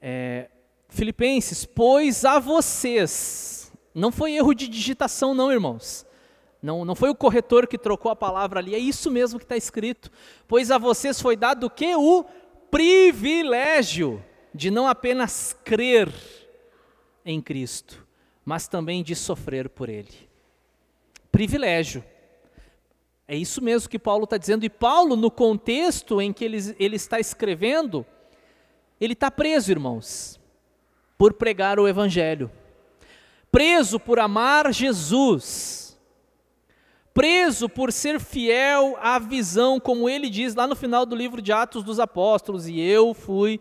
[0.00, 0.48] é,
[0.88, 6.06] Filipenses, pois a vocês, não foi erro de digitação, não, irmãos.
[6.62, 9.56] Não, não foi o corretor que trocou a palavra ali, é isso mesmo que está
[9.56, 10.10] escrito.
[10.48, 11.94] Pois a vocês foi dado o que?
[11.94, 12.24] O
[12.70, 16.12] privilégio de não apenas crer
[17.24, 18.06] em Cristo,
[18.44, 20.26] mas também de sofrer por Ele.
[21.30, 22.02] Privilégio.
[23.28, 24.64] É isso mesmo que Paulo está dizendo.
[24.64, 28.06] E Paulo, no contexto em que ele, ele está escrevendo,
[29.00, 30.40] ele está preso, irmãos,
[31.18, 32.50] por pregar o Evangelho,
[33.50, 35.84] preso por amar Jesus.
[37.12, 41.50] Preso por ser fiel à visão, como ele diz lá no final do livro de
[41.50, 43.58] Atos dos Apóstolos, e eu fui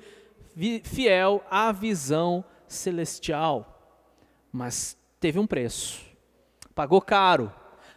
[0.83, 4.03] fiel à visão celestial.
[4.51, 6.01] Mas teve um preço,
[6.75, 7.49] pagou caro,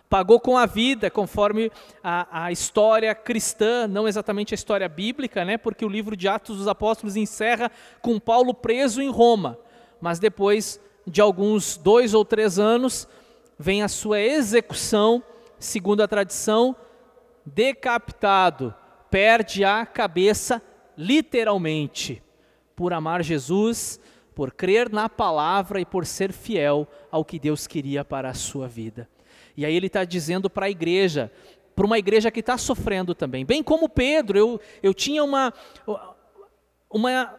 [0.09, 1.71] pagou com a vida, conforme
[2.03, 5.59] a, a, história cristã, não exatamente a história bíblica, né?
[5.59, 9.59] porque o livro de Atos dos Apóstolos encerra com Paulo preso em Roma,
[10.01, 13.09] mas depois de alguns dois ou três anos,
[13.59, 15.23] vem a sua execução
[15.59, 16.77] segundo a tradição,
[17.45, 18.75] decapitado,
[19.11, 20.63] perde a cabeça
[20.97, 22.23] literalmente,
[22.77, 23.99] por amar Jesus,
[24.35, 28.69] por crer na palavra e por ser fiel ao que Deus queria para a sua
[28.69, 29.09] vida.
[29.59, 31.33] E aí ele está dizendo para a igreja,
[31.75, 35.53] para uma igreja que está sofrendo também, bem como Pedro, eu, eu tinha uma,
[36.89, 37.35] uma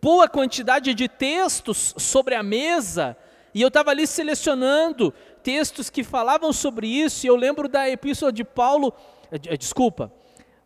[0.00, 3.18] boa quantidade de textos sobre a mesa
[3.52, 8.32] E eu estava ali selecionando textos que falavam sobre isso, e eu lembro da epístola
[8.32, 8.90] de Paulo,
[9.30, 10.10] eh, desculpa,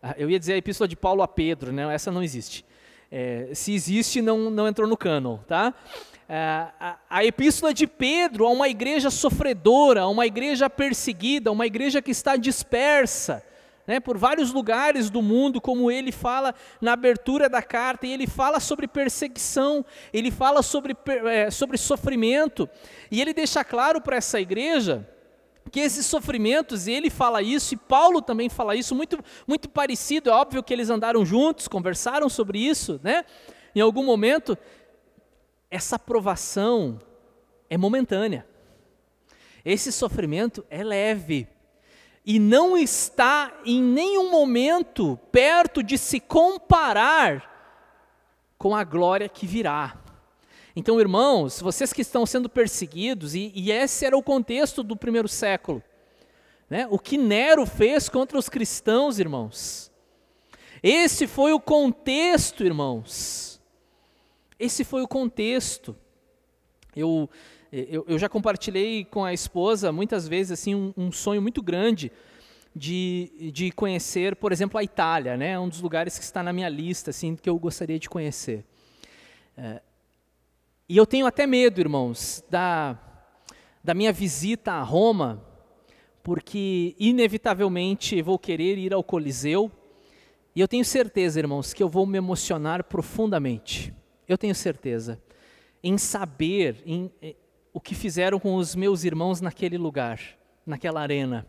[0.00, 1.92] ah, eu ia dizer a epístola de Paulo a Pedro, né?
[1.92, 2.64] essa não existe.
[3.10, 5.74] É, se existe, não, não entrou no cânon, tá?
[6.26, 6.68] É,
[7.10, 12.10] a, epístola de Pedro a uma igreja sofredora, a uma igreja perseguida, uma igreja que
[12.10, 13.44] está dispersa,
[13.86, 18.26] né, por vários lugares do mundo, como ele fala na abertura da carta, e ele
[18.26, 22.68] fala sobre perseguição, ele fala sobre, é, sobre sofrimento,
[23.10, 25.06] e ele deixa claro para essa igreja
[25.70, 30.30] que esses sofrimentos, e ele fala isso, e Paulo também fala isso, muito, muito parecido,
[30.30, 33.24] é óbvio que eles andaram juntos, conversaram sobre isso, né?
[33.74, 34.56] Em algum momento,
[35.74, 37.00] essa provação
[37.68, 38.46] é momentânea.
[39.64, 41.48] Esse sofrimento é leve
[42.24, 47.50] e não está em nenhum momento perto de se comparar
[48.56, 49.98] com a glória que virá.
[50.76, 55.26] Então, irmãos, vocês que estão sendo perseguidos, e, e esse era o contexto do primeiro
[55.26, 55.82] século,
[56.70, 56.86] né?
[56.88, 59.90] o que Nero fez contra os cristãos, irmãos.
[60.80, 63.53] Esse foi o contexto, irmãos.
[64.58, 65.96] Esse foi o contexto.
[66.94, 67.28] Eu
[67.72, 72.12] eu, eu já compartilhei com a esposa muitas vezes assim um, um sonho muito grande
[72.74, 75.58] de, de conhecer, por exemplo, a Itália, né?
[75.58, 78.64] Um dos lugares que está na minha lista, assim, que eu gostaria de conhecer.
[79.56, 79.80] É,
[80.88, 82.98] e eu tenho até medo, irmãos, da,
[83.82, 85.42] da minha visita a Roma,
[86.22, 89.70] porque inevitavelmente vou querer ir ao Coliseu,
[90.54, 93.92] e eu tenho certeza, irmãos, que eu vou me emocionar profundamente.
[94.28, 95.20] Eu tenho certeza
[95.82, 97.10] em saber, em,
[97.72, 100.18] o que fizeram com os meus irmãos naquele lugar,
[100.64, 101.46] naquela arena.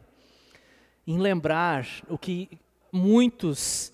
[1.07, 2.49] Em lembrar o que
[2.91, 3.93] muitos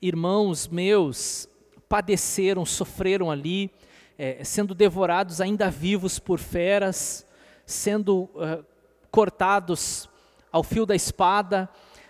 [0.00, 1.48] irmãos meus
[1.88, 3.68] padeceram, sofreram ali,
[4.16, 7.26] é, sendo devorados ainda vivos por feras,
[7.66, 8.64] sendo uh,
[9.10, 10.08] cortados
[10.52, 11.68] ao fio da espada,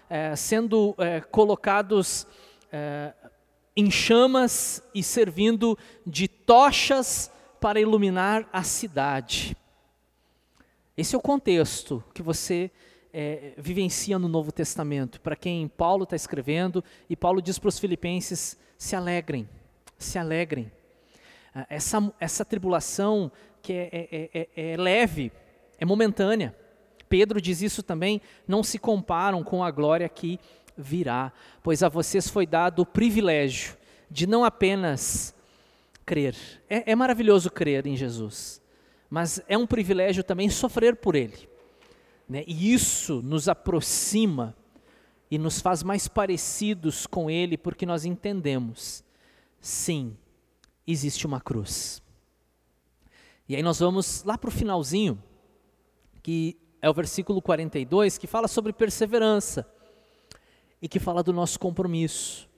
[0.09, 2.26] é, sendo é, colocados
[2.72, 3.14] é,
[3.76, 7.30] em chamas e servindo de tochas
[7.61, 9.56] para iluminar a cidade.
[10.96, 12.70] Esse é o contexto que você
[13.12, 17.78] é, vivencia no Novo Testamento, para quem Paulo está escrevendo, e Paulo diz para os
[17.78, 19.48] filipenses: se alegrem,
[19.98, 20.70] se alegrem.
[21.54, 23.30] Ah, essa, essa tribulação
[23.62, 25.33] que é, é, é, é leve,
[25.78, 26.54] é momentânea.
[27.09, 30.38] Pedro diz isso também, não se comparam com a glória que
[30.80, 33.76] virá, pois a vocês foi dado o privilégio
[34.10, 35.34] de não apenas
[36.04, 36.34] crer.
[36.68, 38.60] É, é, maravilhoso crer em Jesus
[39.10, 41.48] mas é um privilégio também sofrer por Ele.
[42.28, 42.44] Né?
[42.46, 44.54] E isso nos aproxima
[45.28, 49.02] e nos faz mais parecidos com Ele, porque nós entendemos,
[49.60, 50.16] sim,
[50.86, 52.00] existe uma cruz.
[53.48, 55.20] E aí nós vamos lá para o finalzinho,
[56.22, 59.66] que é o versículo 42, que fala sobre perseverança
[60.80, 62.48] e que fala do nosso compromisso.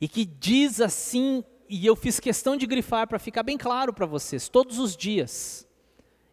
[0.00, 4.06] E que diz assim e eu fiz questão de grifar para ficar bem claro para
[4.06, 5.68] vocês, todos os dias.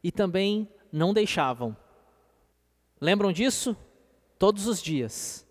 [0.02, 1.76] E também não deixavam.
[3.02, 3.76] Lembram disso?
[4.40, 5.46] Todos os dias.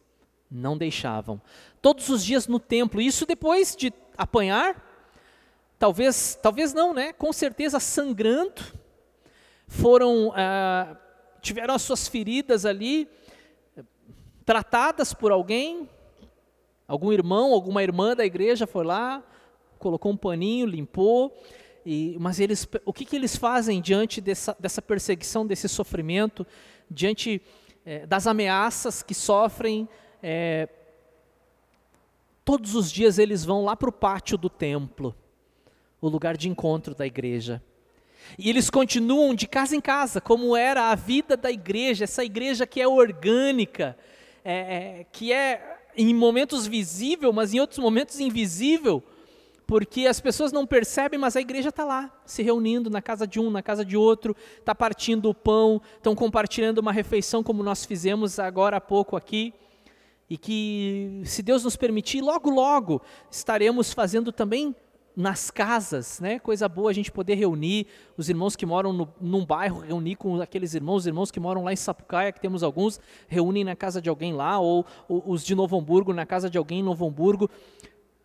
[0.50, 1.40] Não deixavam.
[1.82, 3.00] Todos os dias no templo.
[3.00, 4.82] Isso depois de apanhar,
[5.78, 7.12] talvez, talvez não, né?
[7.12, 8.62] Com certeza sangrando.
[9.66, 10.96] Foram, ah,
[11.42, 13.08] tiveram as suas feridas ali,
[14.44, 15.88] tratadas por alguém,
[16.86, 19.22] algum irmão, alguma irmã da igreja foi lá,
[19.78, 21.36] colocou um paninho, limpou.
[21.84, 26.46] E, mas eles, o que, que eles fazem diante dessa, dessa perseguição, desse sofrimento,
[26.90, 27.42] diante
[27.84, 29.88] é, das ameaças que sofrem?
[30.22, 30.68] É,
[32.44, 35.14] todos os dias eles vão lá para o pátio do templo,
[36.00, 37.62] o lugar de encontro da igreja.
[38.38, 42.66] E eles continuam de casa em casa, como era a vida da igreja, essa igreja
[42.66, 43.96] que é orgânica,
[44.44, 49.02] é, é, que é em momentos visível, mas em outros momentos invisível,
[49.66, 53.40] porque as pessoas não percebem, mas a igreja está lá, se reunindo na casa de
[53.40, 57.84] um, na casa de outro, está partindo o pão, estão compartilhando uma refeição como nós
[57.86, 59.54] fizemos agora há pouco aqui,
[60.28, 64.74] e que, se Deus nos permitir, logo, logo estaremos fazendo também
[65.16, 66.38] nas casas, né?
[66.38, 67.86] Coisa boa a gente poder reunir
[68.16, 71.62] os irmãos que moram no, num bairro, reunir com aqueles irmãos, os irmãos que moram
[71.62, 75.44] lá em Sapucaia, que temos alguns, reúnem na casa de alguém lá, ou, ou os
[75.44, 77.48] de Novo Hamburgo na casa de alguém em Novo Hamburgo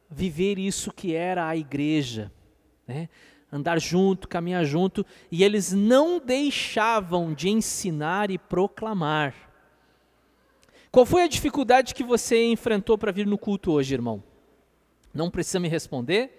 [0.09, 2.31] viver isso que era a igreja,
[2.87, 3.07] né?
[3.51, 9.33] andar junto, caminhar junto, e eles não deixavam de ensinar e proclamar.
[10.91, 14.23] Qual foi a dificuldade que você enfrentou para vir no culto hoje, irmão?
[15.13, 16.38] Não precisa me responder.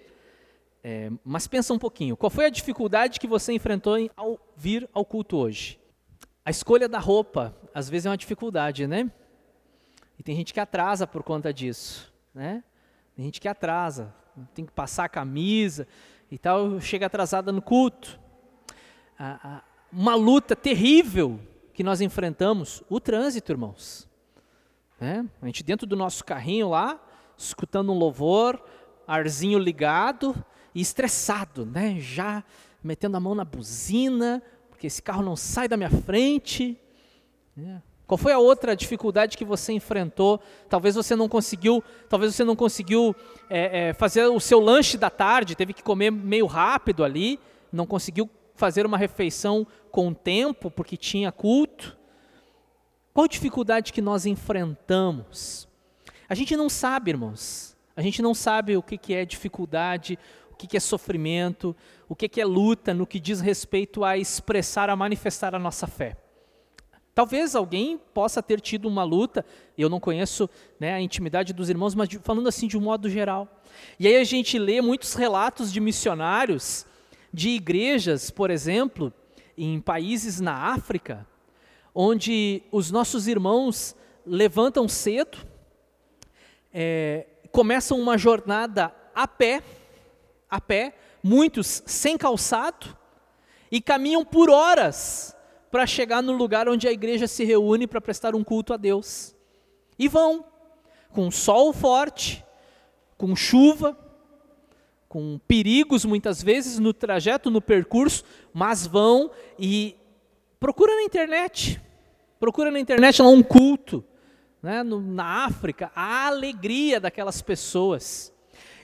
[0.83, 4.89] É, mas pensa um pouquinho, qual foi a dificuldade que você enfrentou em, ao vir
[4.93, 5.79] ao culto hoje?
[6.43, 9.11] A escolha da roupa, às vezes é uma dificuldade, né?
[10.17, 12.63] E tem gente que atrasa por conta disso, né?
[13.15, 14.13] Tem gente que atrasa,
[14.55, 15.87] tem que passar a camisa
[16.31, 18.19] e tal, chega atrasada no culto.
[19.91, 21.39] uma luta terrível
[21.73, 24.09] que nós enfrentamos, o trânsito, irmãos.
[24.99, 25.27] Né?
[25.41, 26.99] A gente dentro do nosso carrinho lá,
[27.37, 28.63] escutando um louvor,
[29.07, 30.35] arzinho ligado
[30.79, 31.97] estressado, né?
[31.99, 32.43] Já
[32.83, 36.77] metendo a mão na buzina, porque esse carro não sai da minha frente.
[37.55, 37.81] Né?
[38.07, 40.41] Qual foi a outra dificuldade que você enfrentou?
[40.67, 43.15] Talvez você não conseguiu, talvez você não conseguiu
[43.49, 47.39] é, é, fazer o seu lanche da tarde, teve que comer meio rápido ali,
[47.71, 51.97] não conseguiu fazer uma refeição com tempo porque tinha culto.
[53.13, 55.67] Qual dificuldade que nós enfrentamos?
[56.27, 57.77] A gente não sabe, irmãos.
[57.95, 60.17] A gente não sabe o que é dificuldade,
[60.65, 61.75] o que, é sofrimento,
[62.07, 65.87] o que, que é luta no que diz respeito a expressar, a manifestar a nossa
[65.87, 66.17] fé.
[67.13, 69.45] Talvez alguém possa ter tido uma luta,
[69.77, 70.49] eu não conheço
[70.79, 73.61] né, a intimidade dos irmãos, mas falando assim de um modo geral.
[73.99, 76.85] E aí a gente lê muitos relatos de missionários,
[77.33, 79.13] de igrejas, por exemplo,
[79.57, 81.27] em países na África,
[81.93, 83.95] onde os nossos irmãos
[84.25, 85.37] levantam cedo,
[86.73, 89.61] é, começam uma jornada a pé,
[90.51, 90.93] a pé,
[91.23, 92.97] muitos sem calçado,
[93.71, 95.35] e caminham por horas
[95.71, 99.33] para chegar no lugar onde a igreja se reúne para prestar um culto a Deus.
[99.97, 100.45] E vão,
[101.09, 102.45] com sol forte,
[103.17, 103.97] com chuva,
[105.07, 109.95] com perigos muitas vezes no trajeto, no percurso, mas vão e
[110.61, 111.81] Procura na internet.
[112.39, 114.05] Procura na internet lá um culto.
[114.61, 118.30] Né, no, na África, a alegria daquelas pessoas.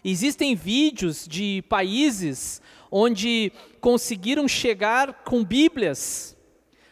[0.10, 3.52] Existem vídeos de países onde
[3.82, 6.34] conseguiram chegar com Bíblias,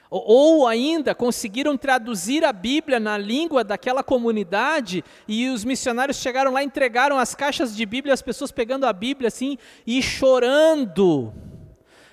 [0.09, 6.61] ou ainda conseguiram traduzir a Bíblia na língua daquela comunidade, e os missionários chegaram lá,
[6.61, 9.57] entregaram as caixas de Bíblia, as pessoas pegando a Bíblia assim
[9.87, 11.33] e chorando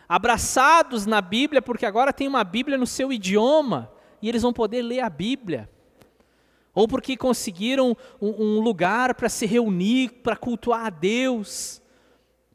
[0.08, 3.90] abraçados na Bíblia, porque agora tem uma Bíblia no seu idioma
[4.22, 5.68] e eles vão poder ler a Bíblia.
[6.74, 11.82] Ou porque conseguiram um, um lugar para se reunir, para cultuar a Deus,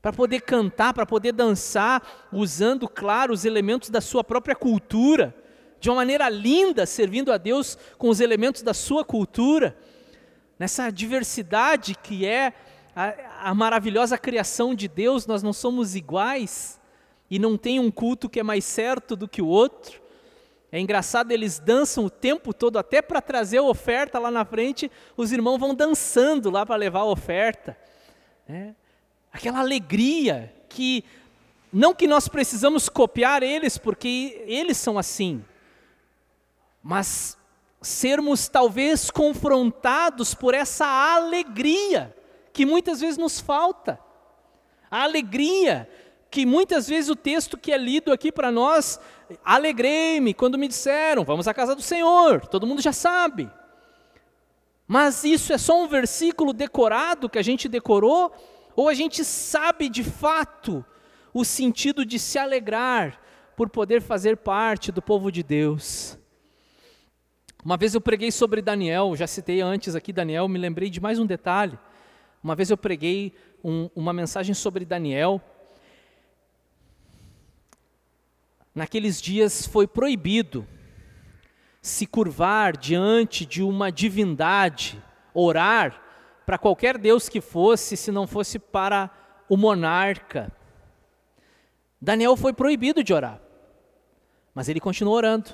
[0.01, 5.35] para poder cantar, para poder dançar, usando, claro, os elementos da sua própria cultura,
[5.79, 9.77] de uma maneira linda, servindo a Deus com os elementos da sua cultura,
[10.57, 12.53] nessa diversidade que é
[12.95, 16.79] a, a maravilhosa criação de Deus, nós não somos iguais
[17.29, 20.01] e não tem um culto que é mais certo do que o outro.
[20.71, 24.91] É engraçado, eles dançam o tempo todo, até para trazer a oferta lá na frente,
[25.15, 27.77] os irmãos vão dançando lá para levar a oferta.
[28.47, 28.73] É.
[29.31, 31.05] Aquela alegria que,
[31.71, 35.43] não que nós precisamos copiar eles, porque eles são assim,
[36.83, 37.37] mas
[37.81, 42.15] sermos talvez confrontados por essa alegria
[42.51, 43.99] que muitas vezes nos falta.
[44.89, 45.89] A alegria
[46.29, 48.99] que muitas vezes o texto que é lido aqui para nós,
[49.43, 53.49] alegrei-me quando me disseram, vamos à casa do Senhor, todo mundo já sabe.
[54.87, 58.33] Mas isso é só um versículo decorado que a gente decorou,
[58.75, 60.85] ou a gente sabe de fato
[61.33, 63.19] o sentido de se alegrar
[63.55, 66.17] por poder fazer parte do povo de Deus?
[67.65, 71.19] Uma vez eu preguei sobre Daniel, já citei antes aqui Daniel, me lembrei de mais
[71.19, 71.77] um detalhe.
[72.41, 75.41] Uma vez eu preguei um, uma mensagem sobre Daniel,
[78.77, 80.67] Naqueles dias foi proibido
[81.81, 85.03] se curvar diante de uma divindade,
[85.33, 85.99] orar
[86.45, 89.09] para qualquer Deus que fosse, se não fosse para
[89.49, 90.51] o monarca.
[91.99, 93.41] Daniel foi proibido de orar,
[94.53, 95.49] mas ele continuou orando.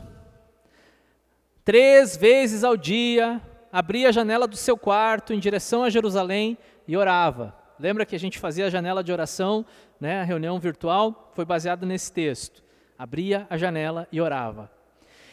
[1.63, 6.97] Três vezes ao dia, abria a janela do seu quarto em direção a Jerusalém e
[6.97, 7.55] orava.
[7.79, 9.65] Lembra que a gente fazia a janela de oração,
[9.97, 11.31] né, a reunião virtual?
[11.33, 12.62] Foi baseado nesse texto
[13.03, 14.71] abria a janela e orava.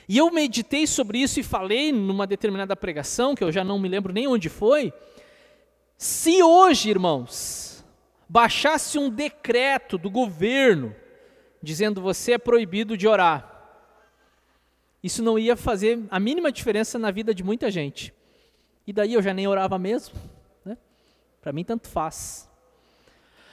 [0.08, 3.88] E eu meditei sobre isso e falei numa determinada pregação, que eu já não me
[3.88, 4.92] lembro nem onde foi.
[5.96, 7.84] Se hoje, irmãos,
[8.28, 10.94] baixasse um decreto do governo
[11.62, 13.46] dizendo você é proibido de orar,
[15.00, 18.12] isso não ia fazer a mínima diferença na vida de muita gente.
[18.84, 20.16] E daí eu já nem orava mesmo.
[20.64, 20.76] Né?
[21.40, 22.49] Para mim, tanto faz.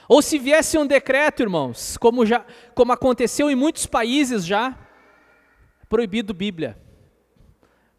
[0.08, 2.44] Ou se viesse um decreto, irmãos, como, já,
[2.74, 4.74] como aconteceu em muitos países já,
[5.86, 6.78] proibido Bíblia.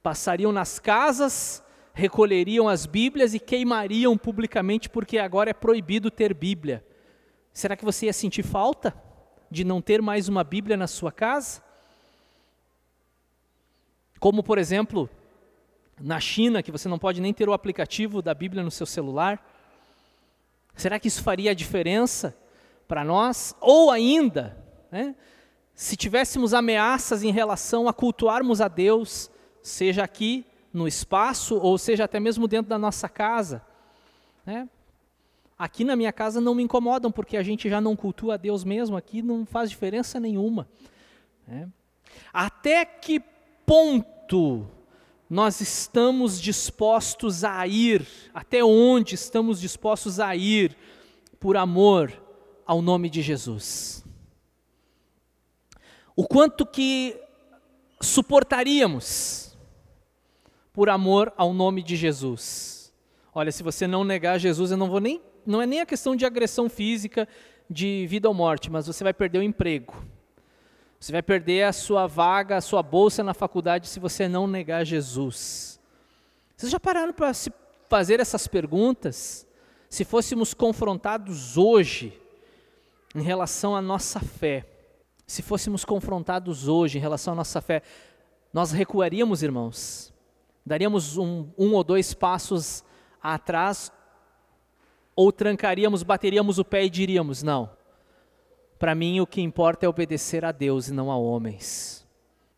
[0.02, 6.84] Passariam nas casas, recolheriam as Bíblias e queimariam publicamente, porque agora é proibido ter Bíblia.
[7.54, 8.96] Será que você ia sentir falta
[9.52, 11.62] de não ter mais uma Bíblia na sua casa?
[14.20, 15.08] Como, por exemplo,
[16.02, 19.59] na China, que você não pode nem ter o aplicativo da Bíblia no seu celular?
[20.80, 22.34] Será que isso faria a diferença
[22.88, 23.54] para nós?
[23.60, 24.58] Ou ainda,
[24.90, 25.14] né,
[25.76, 29.30] se tivéssemos ameaças em relação a cultuarmos a Deus,
[29.62, 33.62] seja aqui no espaço ou seja até mesmo dentro da nossa casa,
[34.46, 34.70] né?
[35.58, 38.64] Aqui na minha casa não me incomodam, porque a gente já não cultua a Deus
[38.64, 40.66] mesmo, aqui não faz diferença nenhuma.
[41.46, 41.68] Né?
[42.32, 43.22] Até que
[43.66, 44.66] ponto
[45.30, 50.76] nós estamos dispostos a ir, até onde estamos dispostos a ir
[51.40, 52.12] por amor
[52.66, 54.04] ao nome de Jesus?
[56.16, 57.16] O quanto que
[58.02, 59.56] suportaríamos
[60.74, 62.92] por amor ao nome de Jesus?
[63.34, 66.16] Olha, se você não negar Jesus, eu não vou nem não é nem a questão
[66.16, 67.28] de agressão física,
[67.70, 69.96] de vida ou morte, mas você vai perder o emprego.
[71.00, 74.86] Você vai perder a sua vaga, a sua bolsa na faculdade se você não negar
[74.86, 75.80] Jesus.
[76.58, 77.54] Vocês já pararam para se
[77.88, 79.48] fazer essas perguntas?
[79.90, 82.14] Se fôssemos confrontados hoje
[83.16, 84.66] em relação à nossa fé,
[85.26, 87.82] se fôssemos confrontados hoje em relação à nossa fé,
[88.52, 90.14] nós recuaríamos, irmãos?
[90.66, 92.84] Daríamos um, um ou dois passos
[93.24, 93.92] atrás
[95.16, 97.70] ou trancaríamos, bateríamos o pé e diríamos: não,
[98.80, 102.08] para mim o que importa é obedecer a Deus e não a homens.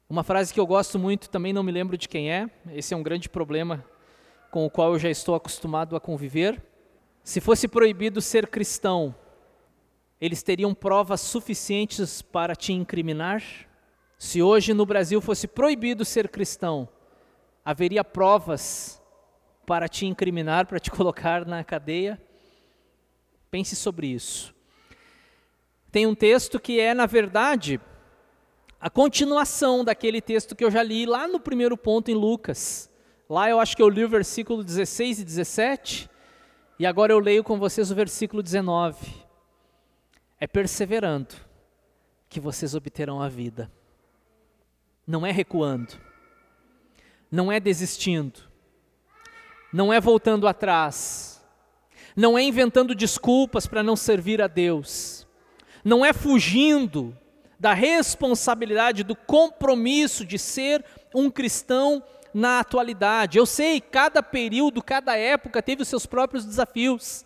[0.07, 2.97] Uma frase que eu gosto muito, também não me lembro de quem é, esse é
[2.97, 3.83] um grande problema
[4.51, 6.61] com o qual eu já estou acostumado a conviver.
[7.23, 9.15] Se fosse proibido ser cristão,
[10.19, 13.41] eles teriam provas suficientes para te incriminar?
[14.19, 16.87] Se hoje no Brasil fosse proibido ser cristão,
[17.65, 19.01] haveria provas
[19.65, 22.21] para te incriminar, para te colocar na cadeia?
[23.49, 24.53] Pense sobre isso.
[25.91, 27.79] Tem um texto que é, na verdade,
[28.79, 32.89] a continuação daquele texto que eu já li lá no primeiro ponto em Lucas.
[33.29, 36.09] Lá eu acho que eu li o versículo 16 e 17,
[36.79, 39.07] e agora eu leio com vocês o versículo 19.
[40.39, 41.35] É perseverando
[42.27, 43.71] que vocês obterão a vida.
[45.05, 45.93] Não é recuando,
[47.29, 48.39] não é desistindo,
[49.71, 51.43] não é voltando atrás,
[52.15, 55.27] não é inventando desculpas para não servir a Deus,
[55.83, 57.17] não é fugindo
[57.59, 62.03] da responsabilidade, do compromisso de ser um cristão
[62.33, 63.37] na atualidade.
[63.37, 67.25] Eu sei, cada período, cada época teve os seus próprios desafios,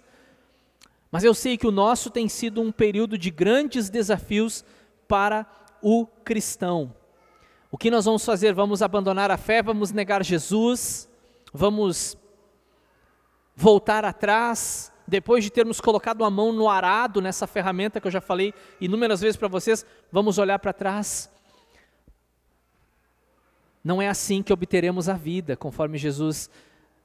[1.12, 4.66] mas eu sei que o nosso tem sido um período de grandes desafios
[5.08, 5.45] para
[5.82, 6.93] o cristão.
[7.72, 8.53] O que nós vamos fazer?
[8.53, 11.10] Vamos abandonar a fé, vamos negar Jesus,
[11.53, 12.18] vamos
[13.56, 18.22] voltar atrás, depois de termos colocado a mão no arado, nessa ferramenta que eu já
[18.22, 21.32] falei inúmeras vezes para vocês, vamos olhar para trás.
[23.84, 26.49] Não é assim que obteremos a vida, conforme Jesus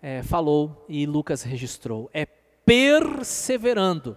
[0.01, 2.09] é, falou e Lucas registrou.
[2.13, 2.25] É
[2.65, 4.17] perseverando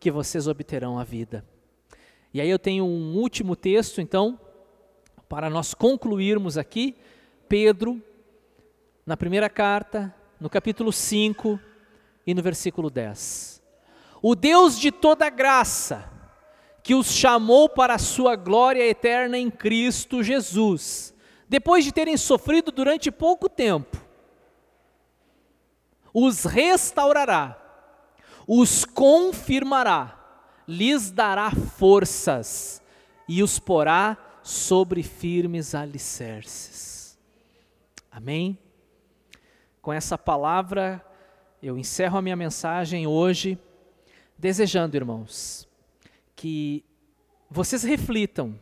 [0.00, 1.44] que vocês obterão a vida.
[2.32, 4.40] E aí eu tenho um último texto, então,
[5.28, 6.96] para nós concluirmos aqui.
[7.46, 8.02] Pedro,
[9.04, 11.60] na primeira carta, no capítulo 5
[12.26, 13.62] e no versículo 10.
[14.22, 16.10] O Deus de toda graça,
[16.82, 21.14] que os chamou para a sua glória eterna em Cristo Jesus,
[21.48, 23.98] depois de terem sofrido durante pouco tempo,
[26.14, 27.58] os restaurará,
[28.46, 30.18] os confirmará,
[30.66, 32.82] lhes dará forças
[33.28, 37.18] e os porá sobre firmes alicerces.
[38.10, 38.58] Amém?
[39.80, 41.04] Com essa palavra,
[41.62, 43.56] eu encerro a minha mensagem hoje,
[44.36, 45.68] desejando, irmãos,
[46.34, 46.84] que
[47.48, 48.58] vocês reflitam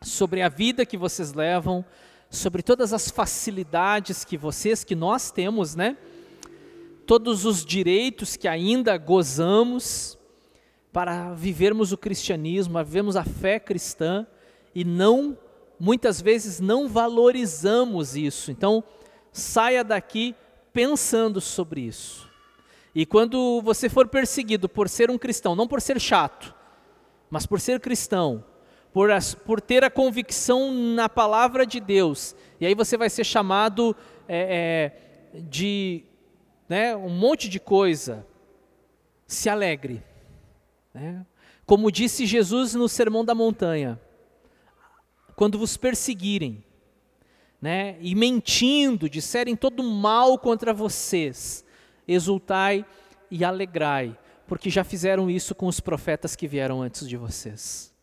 [0.00, 1.84] sobre a vida que vocês levam,
[2.30, 5.96] sobre todas as facilidades que vocês, que nós temos, né?
[7.06, 10.16] Todos os direitos que ainda gozamos
[10.92, 14.24] para vivermos o cristianismo, para vivermos a fé cristã
[14.72, 15.36] e não,
[15.76, 18.52] muitas vezes não valorizamos isso.
[18.52, 18.84] Então,
[19.32, 20.36] saia daqui
[20.72, 22.30] pensando sobre isso.
[22.94, 26.54] E quando você for perseguido por ser um cristão, não por ser chato,
[27.30, 28.44] mas por ser cristão,
[28.92, 33.24] por, as, por ter a convicção na palavra de Deus, e aí você vai ser
[33.24, 33.96] chamado
[34.28, 34.92] é,
[35.34, 36.04] é, de
[36.68, 38.26] né, um monte de coisa,
[39.26, 40.02] se alegre.
[40.92, 41.24] Né?
[41.64, 43.98] Como disse Jesus no Sermão da Montanha:
[45.34, 46.62] quando vos perseguirem,
[47.62, 51.64] né, e mentindo, disserem todo mal contra vocês,
[52.08, 52.84] exultai
[53.30, 57.94] e alegrai, porque já fizeram isso com os profetas que vieram antes de vocês.